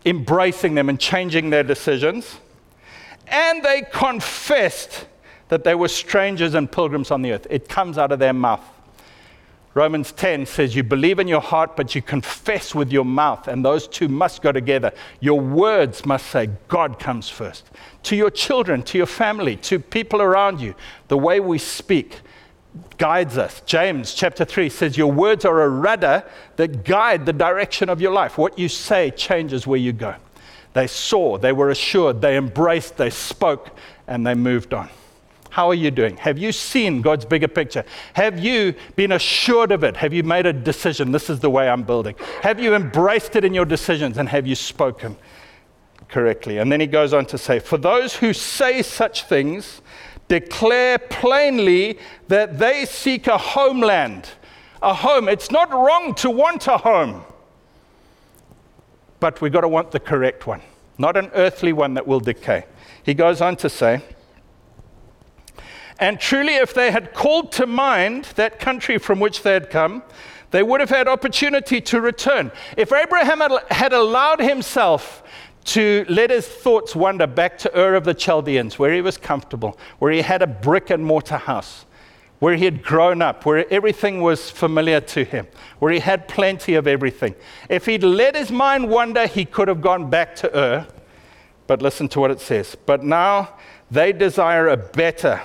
embracing 0.05 0.75
them 0.75 0.89
and 0.89 0.99
changing 0.99 1.49
their 1.49 1.63
decisions. 1.63 2.39
And 3.27 3.63
they 3.63 3.83
confessed 3.91 5.07
that 5.47 5.63
they 5.63 5.75
were 5.75 5.87
strangers 5.87 6.55
and 6.55 6.71
pilgrims 6.71 7.09
on 7.09 7.21
the 7.21 7.31
earth. 7.31 7.47
It 7.49 7.69
comes 7.69 7.97
out 7.97 8.11
of 8.11 8.19
their 8.19 8.33
mouth. 8.33 8.63
Romans 9.75 10.13
10 10.13 10.45
says 10.45 10.73
you 10.73 10.83
believe 10.83 11.19
in 11.19 11.27
your 11.27 11.41
heart, 11.41 11.75
but 11.75 11.93
you 11.93 12.01
confess 12.01 12.73
with 12.73 12.93
your 12.93 13.03
mouth, 13.03 13.49
and 13.49 13.63
those 13.63 13.89
two 13.89 14.07
must 14.07 14.41
go 14.41 14.53
together. 14.53 14.93
Your 15.19 15.39
words 15.39 16.05
must 16.05 16.27
say, 16.27 16.49
God 16.69 16.97
comes 16.97 17.29
first. 17.29 17.69
To 18.03 18.15
your 18.15 18.31
children, 18.31 18.83
to 18.83 18.97
your 18.97 19.05
family, 19.05 19.57
to 19.57 19.77
people 19.77 20.21
around 20.21 20.61
you, 20.61 20.75
the 21.09 21.17
way 21.17 21.41
we 21.41 21.57
speak 21.57 22.21
guides 22.97 23.37
us. 23.37 23.61
James 23.65 24.13
chapter 24.13 24.45
3 24.45 24.69
says, 24.69 24.97
Your 24.97 25.11
words 25.11 25.43
are 25.43 25.63
a 25.63 25.69
rudder 25.69 26.23
that 26.55 26.85
guide 26.85 27.25
the 27.25 27.33
direction 27.33 27.89
of 27.89 27.99
your 27.99 28.13
life. 28.13 28.37
What 28.37 28.57
you 28.57 28.69
say 28.69 29.11
changes 29.11 29.67
where 29.67 29.79
you 29.79 29.91
go. 29.91 30.15
They 30.71 30.87
saw, 30.87 31.37
they 31.37 31.51
were 31.51 31.69
assured, 31.69 32.21
they 32.21 32.37
embraced, 32.37 32.95
they 32.95 33.09
spoke, 33.09 33.77
and 34.07 34.25
they 34.25 34.35
moved 34.35 34.73
on. 34.73 34.89
How 35.55 35.69
are 35.69 35.73
you 35.73 35.89
doing? 35.89 36.17
Have 36.17 36.37
you 36.37 36.51
seen 36.51 37.01
God's 37.01 37.23
bigger 37.23 37.47
picture? 37.47 37.85
Have 38.11 38.37
you 38.37 38.75
been 38.97 39.13
assured 39.13 39.71
of 39.71 39.85
it? 39.85 39.95
Have 39.95 40.11
you 40.11 40.21
made 40.21 40.45
a 40.45 40.51
decision? 40.51 41.13
This 41.13 41.29
is 41.29 41.39
the 41.39 41.49
way 41.49 41.69
I'm 41.69 41.83
building. 41.83 42.15
Have 42.41 42.59
you 42.59 42.75
embraced 42.75 43.37
it 43.37 43.45
in 43.45 43.53
your 43.53 43.63
decisions 43.63 44.17
and 44.17 44.27
have 44.27 44.45
you 44.45 44.53
spoken 44.53 45.15
correctly? 46.09 46.57
And 46.57 46.69
then 46.69 46.81
he 46.81 46.87
goes 46.87 47.13
on 47.13 47.25
to 47.27 47.37
say, 47.37 47.59
For 47.59 47.77
those 47.77 48.17
who 48.17 48.33
say 48.33 48.81
such 48.81 49.23
things, 49.29 49.81
declare 50.27 50.97
plainly 50.97 51.99
that 52.27 52.59
they 52.59 52.83
seek 52.83 53.27
a 53.27 53.37
homeland. 53.37 54.27
A 54.81 54.93
home. 54.93 55.29
It's 55.29 55.51
not 55.51 55.71
wrong 55.71 56.15
to 56.15 56.29
want 56.29 56.67
a 56.67 56.79
home, 56.79 57.23
but 59.21 59.39
we've 59.39 59.53
got 59.53 59.61
to 59.61 59.69
want 59.69 59.91
the 59.91 60.01
correct 60.01 60.47
one, 60.47 60.61
not 60.97 61.15
an 61.15 61.31
earthly 61.33 61.71
one 61.71 61.93
that 61.93 62.05
will 62.05 62.19
decay. 62.19 62.65
He 63.03 63.13
goes 63.13 63.39
on 63.39 63.55
to 63.55 63.69
say, 63.69 64.01
and 65.99 66.19
truly, 66.19 66.55
if 66.55 66.73
they 66.73 66.91
had 66.91 67.13
called 67.13 67.51
to 67.53 67.65
mind 67.65 68.25
that 68.35 68.59
country 68.59 68.97
from 68.97 69.19
which 69.19 69.43
they 69.43 69.53
had 69.53 69.69
come, 69.69 70.03
they 70.51 70.63
would 70.63 70.79
have 70.79 70.89
had 70.89 71.07
opportunity 71.07 71.81
to 71.81 72.01
return. 72.01 72.51
If 72.77 72.93
Abraham 72.93 73.41
had 73.71 73.93
allowed 73.93 74.39
himself 74.39 75.23
to 75.65 76.05
let 76.07 76.29
his 76.29 76.47
thoughts 76.47 76.95
wander 76.95 77.27
back 77.27 77.57
to 77.59 77.77
Ur 77.77 77.95
of 77.95 78.03
the 78.03 78.13
Chaldeans, 78.13 78.77
where 78.77 78.93
he 78.93 79.01
was 79.01 79.17
comfortable, 79.17 79.77
where 79.99 80.11
he 80.11 80.21
had 80.21 80.41
a 80.41 80.47
brick 80.47 80.89
and 80.89 81.03
mortar 81.03 81.37
house, 81.37 81.85
where 82.39 82.55
he 82.55 82.65
had 82.65 82.83
grown 82.83 83.21
up, 83.21 83.45
where 83.45 83.65
everything 83.73 84.21
was 84.21 84.51
familiar 84.51 84.99
to 84.99 85.23
him, 85.23 85.47
where 85.79 85.91
he 85.91 85.99
had 85.99 86.27
plenty 86.27 86.75
of 86.75 86.85
everything. 86.85 87.33
If 87.69 87.85
he'd 87.85 88.03
let 88.03 88.35
his 88.35 88.51
mind 88.51 88.89
wander, 88.89 89.25
he 89.25 89.45
could 89.45 89.67
have 89.67 89.81
gone 89.81 90.09
back 90.09 90.35
to 90.37 90.57
Ur. 90.57 90.87
But 91.67 91.81
listen 91.81 92.07
to 92.09 92.19
what 92.19 92.29
it 92.29 92.39
says. 92.39 92.77
But 92.85 93.03
now 93.03 93.55
they 93.89 94.13
desire 94.13 94.67
a 94.67 94.77
better 94.77 95.41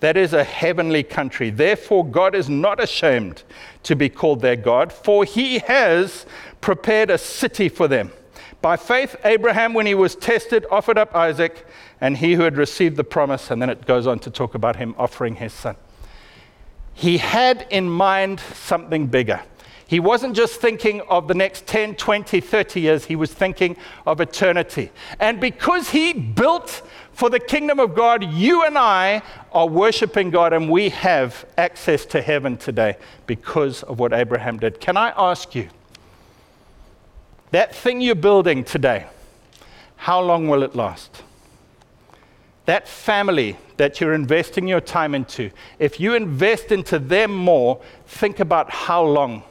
that 0.00 0.16
is 0.16 0.32
a 0.32 0.44
heavenly 0.44 1.02
country. 1.02 1.50
Therefore, 1.50 2.04
God 2.04 2.34
is 2.34 2.48
not 2.48 2.82
ashamed 2.82 3.42
to 3.84 3.96
be 3.96 4.08
called 4.08 4.40
their 4.40 4.56
God, 4.56 4.92
for 4.92 5.24
he 5.24 5.58
has 5.60 6.26
prepared 6.60 7.10
a 7.10 7.18
city 7.18 7.68
for 7.68 7.88
them. 7.88 8.12
By 8.60 8.76
faith, 8.76 9.16
Abraham, 9.24 9.74
when 9.74 9.86
he 9.86 9.94
was 9.94 10.14
tested, 10.16 10.66
offered 10.70 10.98
up 10.98 11.14
Isaac, 11.14 11.66
and 12.00 12.16
he 12.16 12.34
who 12.34 12.42
had 12.42 12.56
received 12.56 12.96
the 12.96 13.04
promise, 13.04 13.50
and 13.50 13.62
then 13.62 13.70
it 13.70 13.86
goes 13.86 14.06
on 14.06 14.18
to 14.20 14.30
talk 14.30 14.54
about 14.54 14.76
him 14.76 14.94
offering 14.98 15.36
his 15.36 15.52
son. 15.52 15.76
he 16.96 17.18
had 17.18 17.66
in 17.70 17.88
mind 17.88 18.40
something 18.40 19.06
bigger. 19.06 19.40
He 19.86 20.00
wasn't 20.00 20.34
just 20.34 20.60
thinking 20.60 21.02
of 21.02 21.28
the 21.28 21.34
next 21.34 21.66
10, 21.66 21.94
20, 21.94 22.40
30 22.40 22.80
years, 22.80 23.04
he 23.04 23.14
was 23.14 23.32
thinking 23.32 23.76
of 24.06 24.20
eternity. 24.20 24.90
And 25.20 25.38
because 25.38 25.90
he 25.90 26.12
built 26.14 26.82
for 27.16 27.30
the 27.30 27.40
kingdom 27.40 27.80
of 27.80 27.94
God, 27.94 28.22
you 28.22 28.64
and 28.64 28.76
I 28.76 29.22
are 29.50 29.66
worshiping 29.66 30.28
God 30.28 30.52
and 30.52 30.70
we 30.70 30.90
have 30.90 31.46
access 31.56 32.04
to 32.06 32.20
heaven 32.20 32.58
today 32.58 32.98
because 33.26 33.82
of 33.84 33.98
what 33.98 34.12
Abraham 34.12 34.58
did. 34.58 34.80
Can 34.80 34.98
I 34.98 35.14
ask 35.16 35.54
you, 35.54 35.70
that 37.52 37.74
thing 37.74 38.02
you're 38.02 38.14
building 38.14 38.64
today, 38.64 39.06
how 39.96 40.20
long 40.20 40.46
will 40.46 40.62
it 40.62 40.76
last? 40.76 41.22
That 42.66 42.86
family 42.86 43.56
that 43.78 43.98
you're 43.98 44.12
investing 44.12 44.68
your 44.68 44.82
time 44.82 45.14
into, 45.14 45.50
if 45.78 45.98
you 45.98 46.12
invest 46.12 46.70
into 46.70 46.98
them 46.98 47.34
more, 47.34 47.80
think 48.06 48.40
about 48.40 48.70
how 48.70 49.02
long 49.02 49.42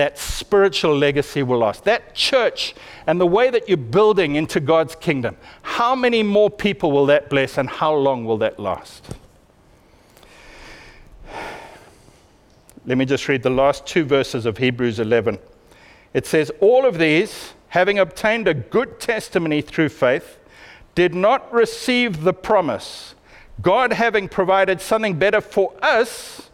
that 0.00 0.16
spiritual 0.16 0.96
legacy 0.96 1.42
will 1.42 1.58
last. 1.58 1.84
That 1.84 2.14
church 2.14 2.74
and 3.06 3.20
the 3.20 3.26
way 3.26 3.50
that 3.50 3.68
you're 3.68 3.76
building 3.76 4.34
into 4.34 4.58
God's 4.58 4.94
kingdom, 4.94 5.36
how 5.60 5.94
many 5.94 6.22
more 6.22 6.48
people 6.48 6.90
will 6.90 7.04
that 7.04 7.28
bless 7.28 7.58
and 7.58 7.68
how 7.68 7.92
long 7.94 8.24
will 8.24 8.38
that 8.38 8.58
last? 8.58 9.14
Let 12.86 12.96
me 12.96 13.04
just 13.04 13.28
read 13.28 13.42
the 13.42 13.50
last 13.50 13.86
two 13.86 14.04
verses 14.04 14.46
of 14.46 14.56
Hebrews 14.56 15.00
11. 15.00 15.38
It 16.14 16.24
says, 16.24 16.50
All 16.60 16.86
of 16.86 16.96
these, 16.96 17.52
having 17.68 17.98
obtained 17.98 18.48
a 18.48 18.54
good 18.54 19.00
testimony 19.00 19.60
through 19.60 19.90
faith, 19.90 20.38
did 20.94 21.14
not 21.14 21.52
receive 21.52 22.22
the 22.22 22.32
promise, 22.32 23.14
God 23.60 23.92
having 23.92 24.30
provided 24.30 24.80
something 24.80 25.18
better 25.18 25.42
for 25.42 25.74
us, 25.82 26.48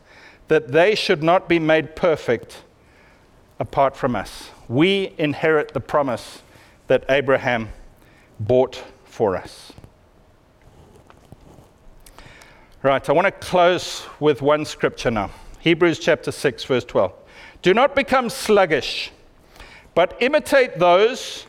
that 0.49 0.73
they 0.73 0.97
should 0.97 1.23
not 1.23 1.49
be 1.49 1.61
made 1.61 1.95
perfect 1.95 2.65
apart 3.59 3.97
from 3.97 4.15
us. 4.15 4.51
We 4.69 5.15
inherit 5.19 5.73
the 5.73 5.81
promise 5.81 6.43
that 6.87 7.05
Abraham 7.09 7.71
bought 8.39 8.85
for 9.05 9.37
us. 9.37 9.73
Right, 12.83 13.09
I 13.09 13.13
want 13.13 13.27
to 13.27 13.33
close 13.33 14.07
with 14.21 14.43
one 14.43 14.65
scripture 14.65 15.11
now 15.11 15.31
Hebrews 15.61 15.99
chapter 15.99 16.31
6, 16.31 16.65
verse 16.65 16.85
12. 16.85 17.13
Do 17.63 17.75
not 17.75 17.97
become 17.97 18.31
sluggish, 18.31 19.11
but 19.95 20.17
imitate 20.21 20.79
those 20.79 21.47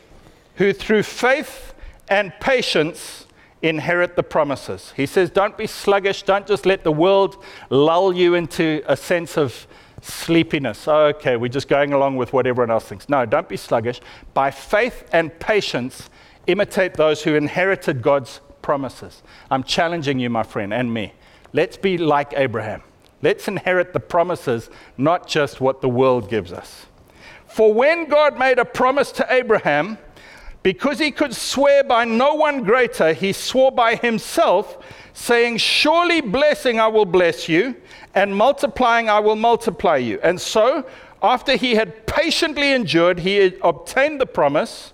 who 0.56 0.72
through 0.72 1.04
faith 1.04 1.72
and 2.08 2.32
patience 2.40 3.26
inherit 3.62 4.16
the 4.16 4.22
promises. 4.24 4.92
He 4.96 5.06
says, 5.06 5.30
Don't 5.30 5.56
be 5.56 5.68
sluggish, 5.68 6.24
don't 6.24 6.46
just 6.46 6.66
let 6.66 6.82
the 6.82 6.90
world 6.90 7.44
lull 7.70 8.12
you 8.12 8.34
into 8.34 8.82
a 8.86 8.96
sense 8.96 9.36
of 9.36 9.68
sleepiness. 10.02 10.86
okay, 10.86 11.36
we're 11.36 11.48
just 11.48 11.68
going 11.68 11.92
along 11.92 12.16
with 12.16 12.32
what 12.32 12.46
everyone 12.46 12.70
else 12.70 12.84
thinks. 12.84 13.08
No, 13.08 13.26
don't 13.26 13.48
be 13.48 13.56
sluggish. 13.56 14.00
By 14.34 14.50
faith 14.50 15.08
and 15.12 15.36
patience, 15.38 16.08
imitate 16.46 16.94
those 16.94 17.22
who 17.22 17.34
inherited 17.34 18.02
God's 18.02 18.40
promises. 18.62 19.22
I'm 19.50 19.62
challenging 19.62 20.18
you, 20.18 20.30
my 20.30 20.42
friend, 20.42 20.72
and 20.72 20.92
me. 20.92 21.14
Let's 21.52 21.76
be 21.76 21.98
like 21.98 22.32
Abraham. 22.36 22.82
Let's 23.22 23.48
inherit 23.48 23.92
the 23.92 24.00
promises, 24.00 24.70
not 24.96 25.26
just 25.26 25.60
what 25.60 25.80
the 25.80 25.88
world 25.88 26.30
gives 26.30 26.52
us. 26.52 26.86
For 27.46 27.72
when 27.72 28.08
God 28.08 28.38
made 28.38 28.58
a 28.58 28.64
promise 28.64 29.10
to 29.12 29.26
Abraham, 29.32 29.98
because 30.62 30.98
he 30.98 31.10
could 31.10 31.34
swear 31.34 31.84
by 31.84 32.04
no 32.04 32.34
one 32.34 32.64
greater, 32.64 33.12
he 33.12 33.32
swore 33.32 33.72
by 33.72 33.94
himself, 33.94 34.78
saying, 35.12 35.58
Surely 35.58 36.20
blessing 36.20 36.80
I 36.80 36.88
will 36.88 37.04
bless 37.04 37.48
you 37.48 37.76
and 38.14 38.34
multiplying 38.34 39.08
I 39.08 39.20
will 39.20 39.36
multiply 39.36 39.96
you. 39.96 40.18
And 40.22 40.40
so, 40.40 40.84
after 41.22 41.56
he 41.56 41.74
had 41.74 42.06
patiently 42.06 42.72
endured, 42.72 43.20
he 43.20 43.56
obtained 43.62 44.20
the 44.20 44.26
promise. 44.26 44.92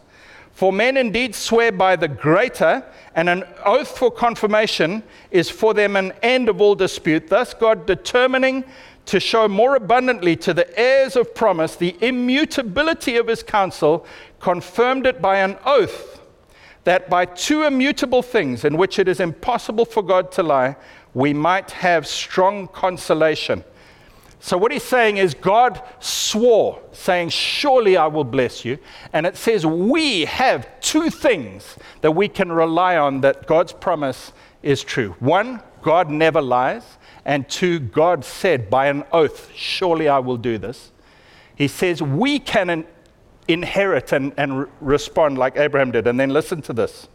For 0.52 0.72
men 0.72 0.96
indeed 0.96 1.34
swear 1.34 1.72
by 1.72 1.96
the 1.96 2.06
greater, 2.06 2.84
and 3.16 3.28
an 3.28 3.44
oath 3.64 3.98
for 3.98 4.10
confirmation 4.10 5.02
is 5.30 5.50
for 5.50 5.74
them 5.74 5.96
an 5.96 6.12
end 6.22 6.48
of 6.48 6.60
all 6.60 6.74
dispute. 6.74 7.28
Thus, 7.28 7.54
God 7.54 7.86
determining 7.86 8.64
to 9.06 9.20
show 9.20 9.46
more 9.48 9.76
abundantly 9.76 10.36
to 10.36 10.54
the 10.54 10.78
heirs 10.78 11.16
of 11.16 11.34
promise 11.34 11.76
the 11.76 11.96
immutability 12.00 13.16
of 13.16 13.26
his 13.28 13.42
counsel, 13.42 14.06
confirmed 14.40 15.06
it 15.06 15.20
by 15.20 15.38
an 15.38 15.56
oath 15.64 16.20
that 16.84 17.08
by 17.08 17.24
two 17.24 17.64
immutable 17.64 18.22
things 18.22 18.64
in 18.64 18.76
which 18.76 18.98
it 18.98 19.08
is 19.08 19.20
impossible 19.20 19.84
for 19.84 20.02
God 20.02 20.30
to 20.32 20.42
lie, 20.42 20.76
we 21.14 21.32
might 21.32 21.70
have 21.70 22.06
strong 22.06 22.68
consolation. 22.68 23.64
So, 24.40 24.58
what 24.58 24.72
he's 24.72 24.82
saying 24.82 25.16
is, 25.16 25.32
God 25.32 25.82
swore, 26.00 26.82
saying, 26.92 27.30
Surely 27.30 27.96
I 27.96 28.06
will 28.08 28.24
bless 28.24 28.62
you. 28.62 28.78
And 29.14 29.24
it 29.24 29.38
says, 29.38 29.64
We 29.64 30.26
have 30.26 30.68
two 30.80 31.08
things 31.08 31.78
that 32.02 32.10
we 32.10 32.28
can 32.28 32.52
rely 32.52 32.98
on 32.98 33.22
that 33.22 33.46
God's 33.46 33.72
promise 33.72 34.32
is 34.62 34.84
true. 34.84 35.16
One, 35.18 35.62
God 35.84 36.10
never 36.10 36.42
lies. 36.42 36.98
And 37.24 37.48
two, 37.48 37.78
God 37.78 38.24
said 38.24 38.68
by 38.68 38.86
an 38.86 39.04
oath, 39.12 39.50
Surely 39.54 40.08
I 40.08 40.18
will 40.18 40.38
do 40.38 40.58
this. 40.58 40.90
He 41.54 41.68
says, 41.68 42.02
We 42.02 42.38
can 42.40 42.86
inherit 43.46 44.12
and, 44.12 44.32
and 44.36 44.66
respond 44.80 45.38
like 45.38 45.56
Abraham 45.56 45.92
did. 45.92 46.06
And 46.06 46.18
then 46.18 46.30
listen 46.30 46.62
to 46.62 46.72
this. 46.72 47.06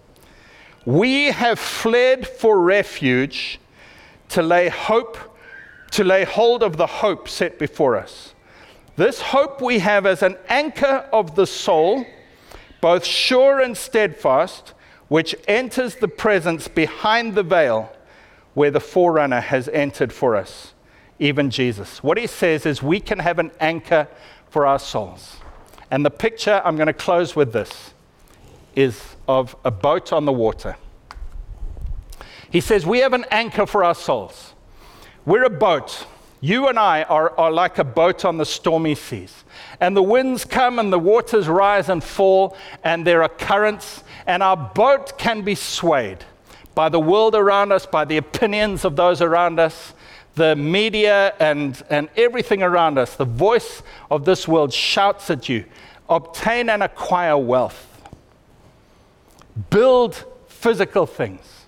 We 0.86 1.26
have 1.26 1.60
fled 1.60 2.28
for 2.28 2.62
refuge 2.62 3.60
to 4.30 4.42
lay 4.42 4.70
hope, 4.70 5.18
to 5.92 6.04
lay 6.04 6.24
hold 6.24 6.64
of 6.64 6.78
the 6.78 6.88
hope 6.88 7.28
set 7.28 7.60
before 7.60 7.98
us. 7.98 8.34
This 8.96 9.20
hope 9.20 9.62
we 9.62 9.80
have 9.80 10.06
as 10.06 10.22
an 10.22 10.38
anchor 10.48 11.08
of 11.12 11.36
the 11.36 11.48
soul, 11.48 12.06
both 12.82 13.04
sure 13.04 13.60
and 13.60 13.76
steadfast, 13.76 14.74
which 15.08 15.36
enters 15.48 15.96
the 15.96 16.08
presence 16.08 16.68
behind 16.68 17.34
the 17.34 17.44
veil 17.44 17.92
where 18.54 18.72
the 18.72 18.80
forerunner 18.80 19.42
has 19.42 19.68
entered 19.70 20.12
for 20.12 20.36
us, 20.36 20.74
even 21.20 21.50
Jesus. 21.50 22.04
What 22.04 22.18
he 22.18 22.28
says 22.28 22.66
is 22.66 22.82
we 22.82 23.00
can 23.00 23.20
have 23.20 23.40
an 23.40 23.52
anchor 23.60 24.08
for 24.50 24.66
our 24.66 24.80
souls. 24.80 25.38
And 25.92 26.06
the 26.06 26.12
picture 26.12 26.62
I'm 26.64 26.76
going 26.76 26.88
to 26.88 26.94
close 26.94 27.36
with 27.36 27.54
this 27.54 27.94
is 28.76 29.16
of 29.28 29.56
a 29.66 29.72
boat 29.72 30.14
on 30.14 30.26
the 30.26 30.32
water. 30.32 30.78
He 32.50 32.62
says, 32.62 32.86
We 32.86 33.00
have 33.00 33.14
an 33.14 33.26
anchor 33.32 33.66
for 33.66 33.84
our 33.84 33.96
souls. 33.96 34.54
We're 35.26 35.44
a 35.44 35.50
boat. 35.50 36.06
You 36.42 36.70
and 36.70 36.80
I 36.80 37.04
are, 37.04 37.38
are 37.38 37.52
like 37.52 37.80
a 37.80 37.84
boat 37.84 38.24
on 38.24 38.38
the 38.38 38.46
stormy 38.46 38.96
seas. 38.96 39.44
And 39.82 39.96
the 39.96 40.02
winds 40.02 40.46
come 40.46 40.80
and 40.80 40.92
the 40.92 41.00
waters 41.00 41.50
rise 41.50 41.90
and 41.90 42.04
fall, 42.04 42.56
and 42.84 43.06
there 43.06 43.22
are 43.24 43.30
currents, 43.30 44.04
and 44.26 44.42
our 44.42 44.56
boat 44.56 45.18
can 45.18 45.42
be 45.42 45.56
swayed 45.56 46.24
by 46.80 46.88
the 46.88 46.98
world 46.98 47.36
around 47.36 47.74
us, 47.74 47.86
by 47.86 48.06
the 48.06 48.16
opinions 48.16 48.86
of 48.86 48.96
those 48.96 49.22
around 49.22 49.60
us, 49.60 49.94
the 50.36 50.56
media, 50.56 51.34
and, 51.38 51.84
and 51.90 52.08
everything 52.16 52.64
around 52.64 52.98
us. 52.98 53.18
The 53.18 53.26
voice 53.26 53.84
of 54.10 54.24
this 54.24 54.48
world 54.48 54.72
shouts 54.72 55.30
at 55.30 55.50
you 55.50 55.66
obtain 56.08 56.70
and 56.70 56.82
acquire 56.82 57.38
wealth, 57.38 57.86
build 59.70 60.24
physical 60.48 61.06
things 61.06 61.66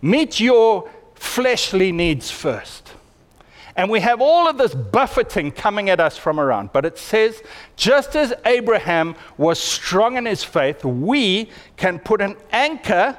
Meet 0.00 0.38
your 0.38 0.88
fleshly 1.16 1.90
needs 1.90 2.30
first. 2.30 2.92
And 3.74 3.90
we 3.90 3.98
have 3.98 4.20
all 4.20 4.46
of 4.48 4.56
this 4.56 4.72
buffeting 4.72 5.50
coming 5.50 5.90
at 5.90 5.98
us 5.98 6.16
from 6.16 6.38
around. 6.38 6.72
But 6.72 6.84
it 6.84 6.96
says, 6.96 7.42
just 7.74 8.14
as 8.14 8.32
Abraham 8.46 9.16
was 9.36 9.58
strong 9.58 10.16
in 10.16 10.26
his 10.26 10.44
faith, 10.44 10.84
we 10.84 11.50
can 11.76 11.98
put 11.98 12.20
an 12.20 12.36
anchor 12.52 13.18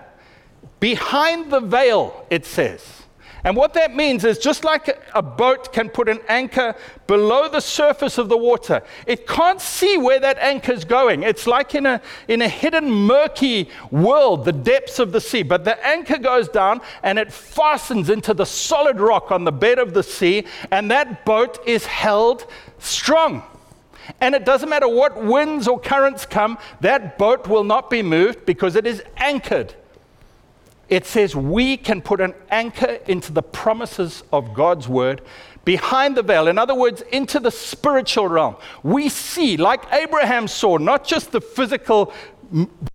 behind 0.79 1.51
the 1.51 1.59
veil, 1.59 2.25
it 2.29 2.45
says. 2.45 3.05
And 3.45 3.55
what 3.55 3.75
that 3.75 3.95
means 3.95 4.25
is 4.25 4.39
just 4.39 4.63
like 4.63 4.99
a 5.13 5.21
boat 5.21 5.71
can 5.71 5.89
put 5.89 6.09
an 6.09 6.19
anchor 6.27 6.75
below 7.05 7.47
the 7.47 7.59
surface 7.59 8.17
of 8.17 8.27
the 8.27 8.37
water, 8.37 8.81
it 9.05 9.27
can't 9.27 9.61
see 9.61 9.99
where 9.99 10.19
that 10.19 10.39
anchor 10.39 10.71
is 10.71 10.83
going. 10.83 11.21
It's 11.21 11.45
like 11.45 11.75
in 11.75 11.85
a, 11.85 12.01
in 12.27 12.41
a 12.41 12.49
hidden, 12.49 12.89
murky 12.89 13.69
world, 13.91 14.45
the 14.45 14.51
depths 14.51 14.97
of 14.97 15.11
the 15.11 15.21
sea. 15.21 15.43
But 15.43 15.63
the 15.63 15.85
anchor 15.85 16.17
goes 16.17 16.49
down 16.49 16.81
and 17.03 17.19
it 17.19 17.31
fastens 17.31 18.09
into 18.09 18.33
the 18.33 18.47
solid 18.47 18.99
rock 18.99 19.31
on 19.31 19.43
the 19.43 19.51
bed 19.51 19.77
of 19.77 19.93
the 19.93 20.01
sea, 20.01 20.45
and 20.71 20.89
that 20.89 21.23
boat 21.23 21.59
is 21.67 21.85
held 21.85 22.47
strong. 22.79 23.43
And 24.21 24.33
it 24.33 24.43
doesn't 24.43 24.69
matter 24.69 24.87
what 24.87 25.23
winds 25.23 25.67
or 25.67 25.79
currents 25.79 26.25
come, 26.25 26.57
that 26.81 27.19
boat 27.19 27.47
will 27.47 27.63
not 27.63 27.91
be 27.91 28.01
moved 28.01 28.47
because 28.47 28.75
it 28.75 28.87
is 28.87 29.03
anchored 29.17 29.75
it 30.89 31.05
says 31.05 31.35
we 31.35 31.77
can 31.77 32.01
put 32.01 32.21
an 32.21 32.33
anchor 32.49 32.99
into 33.07 33.31
the 33.31 33.43
promises 33.43 34.23
of 34.31 34.53
God's 34.53 34.87
word 34.87 35.21
behind 35.63 36.15
the 36.15 36.21
veil. 36.21 36.47
In 36.47 36.57
other 36.57 36.75
words, 36.75 37.01
into 37.11 37.39
the 37.39 37.49
spiritual 37.49 38.27
realm. 38.27 38.55
We 38.83 39.09
see, 39.09 39.57
like 39.57 39.91
Abraham 39.91 40.47
saw, 40.47 40.77
not 40.77 41.03
just 41.03 41.31
the 41.31 41.41
physical 41.41 42.13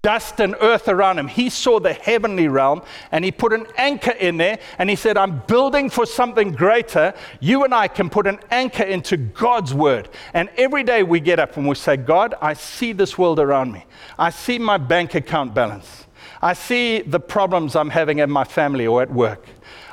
dust 0.02 0.40
and 0.40 0.54
earth 0.60 0.88
around 0.88 1.18
him. 1.18 1.28
He 1.28 1.50
saw 1.50 1.80
the 1.80 1.92
heavenly 1.92 2.48
realm 2.48 2.82
and 3.10 3.24
he 3.24 3.32
put 3.32 3.52
an 3.52 3.66
anchor 3.76 4.12
in 4.12 4.36
there 4.36 4.58
and 4.78 4.88
he 4.88 4.96
said, 4.96 5.16
I'm 5.16 5.40
building 5.46 5.90
for 5.90 6.06
something 6.06 6.52
greater. 6.52 7.12
You 7.40 7.64
and 7.64 7.74
I 7.74 7.88
can 7.88 8.10
put 8.10 8.26
an 8.26 8.38
anchor 8.50 8.84
into 8.84 9.16
God's 9.16 9.74
word. 9.74 10.08
And 10.34 10.48
every 10.56 10.84
day 10.84 11.02
we 11.02 11.20
get 11.20 11.38
up 11.38 11.56
and 11.56 11.68
we 11.68 11.74
say, 11.74 11.96
God, 11.96 12.34
I 12.40 12.54
see 12.54 12.92
this 12.92 13.18
world 13.18 13.40
around 13.40 13.72
me. 13.72 13.84
I 14.18 14.30
see 14.30 14.58
my 14.58 14.78
bank 14.78 15.14
account 15.14 15.54
balance. 15.54 16.06
I 16.42 16.54
see 16.54 17.02
the 17.02 17.20
problems 17.20 17.76
I'm 17.76 17.90
having 17.90 18.18
in 18.18 18.30
my 18.30 18.44
family 18.44 18.86
or 18.86 19.02
at 19.02 19.12
work. 19.12 19.46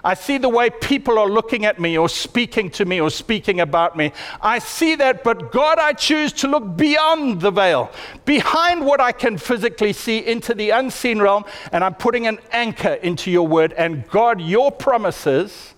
I 0.03 0.13
see 0.13 0.37
the 0.37 0.49
way 0.49 0.69
people 0.69 1.19
are 1.19 1.27
looking 1.27 1.65
at 1.65 1.79
me 1.79 1.97
or 1.97 2.07
speaking 2.07 2.69
to 2.71 2.85
me 2.85 3.01
or 3.01 3.09
speaking 3.09 3.59
about 3.59 3.97
me. 3.97 4.13
I 4.41 4.59
see 4.59 4.95
that, 4.95 5.23
but 5.23 5.51
God, 5.51 5.79
I 5.79 5.93
choose 5.93 6.31
to 6.33 6.47
look 6.47 6.77
beyond 6.77 7.41
the 7.41 7.51
veil, 7.51 7.91
behind 8.23 8.85
what 8.85 9.01
I 9.01 9.11
can 9.11 9.37
physically 9.37 9.93
see, 9.93 10.19
into 10.19 10.53
the 10.53 10.69
unseen 10.69 11.19
realm, 11.19 11.43
and 11.71 11.83
I'm 11.83 11.95
putting 11.95 12.27
an 12.27 12.39
anchor 12.51 12.93
into 12.93 13.31
your 13.31 13.47
word. 13.47 13.73
And 13.73 14.07
God, 14.09 14.39
your 14.39 14.71
promises 14.71 15.73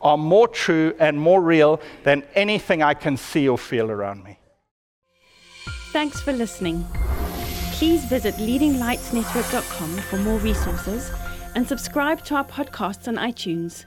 are 0.00 0.18
more 0.18 0.48
true 0.48 0.94
and 0.98 1.18
more 1.18 1.42
real 1.42 1.80
than 2.04 2.22
anything 2.34 2.82
I 2.82 2.94
can 2.94 3.16
see 3.16 3.48
or 3.48 3.58
feel 3.58 3.90
around 3.90 4.24
me. 4.24 4.38
Thanks 5.92 6.20
for 6.20 6.32
listening. 6.32 6.86
Please 7.74 8.04
visit 8.04 8.36
leadinglightsnetwork.com 8.36 9.96
for 10.08 10.16
more 10.18 10.38
resources 10.38 11.10
and 11.56 11.66
subscribe 11.66 12.24
to 12.24 12.36
our 12.36 12.44
podcasts 12.44 13.08
on 13.08 13.16
iTunes. 13.16 13.84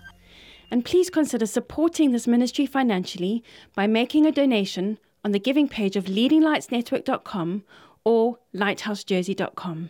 And 0.69 0.83
please 0.83 1.09
consider 1.09 1.45
supporting 1.45 2.11
this 2.11 2.27
ministry 2.27 2.65
financially 2.65 3.45
by 3.75 3.87
making 3.87 4.25
a 4.25 4.31
donation 4.33 4.99
on 5.23 5.31
the 5.31 5.39
giving 5.39 5.69
page 5.69 5.95
of 5.95 6.05
leadinglightsnetwork.com 6.05 7.63
or 8.03 8.39
lighthousejersey.com. 8.53 9.89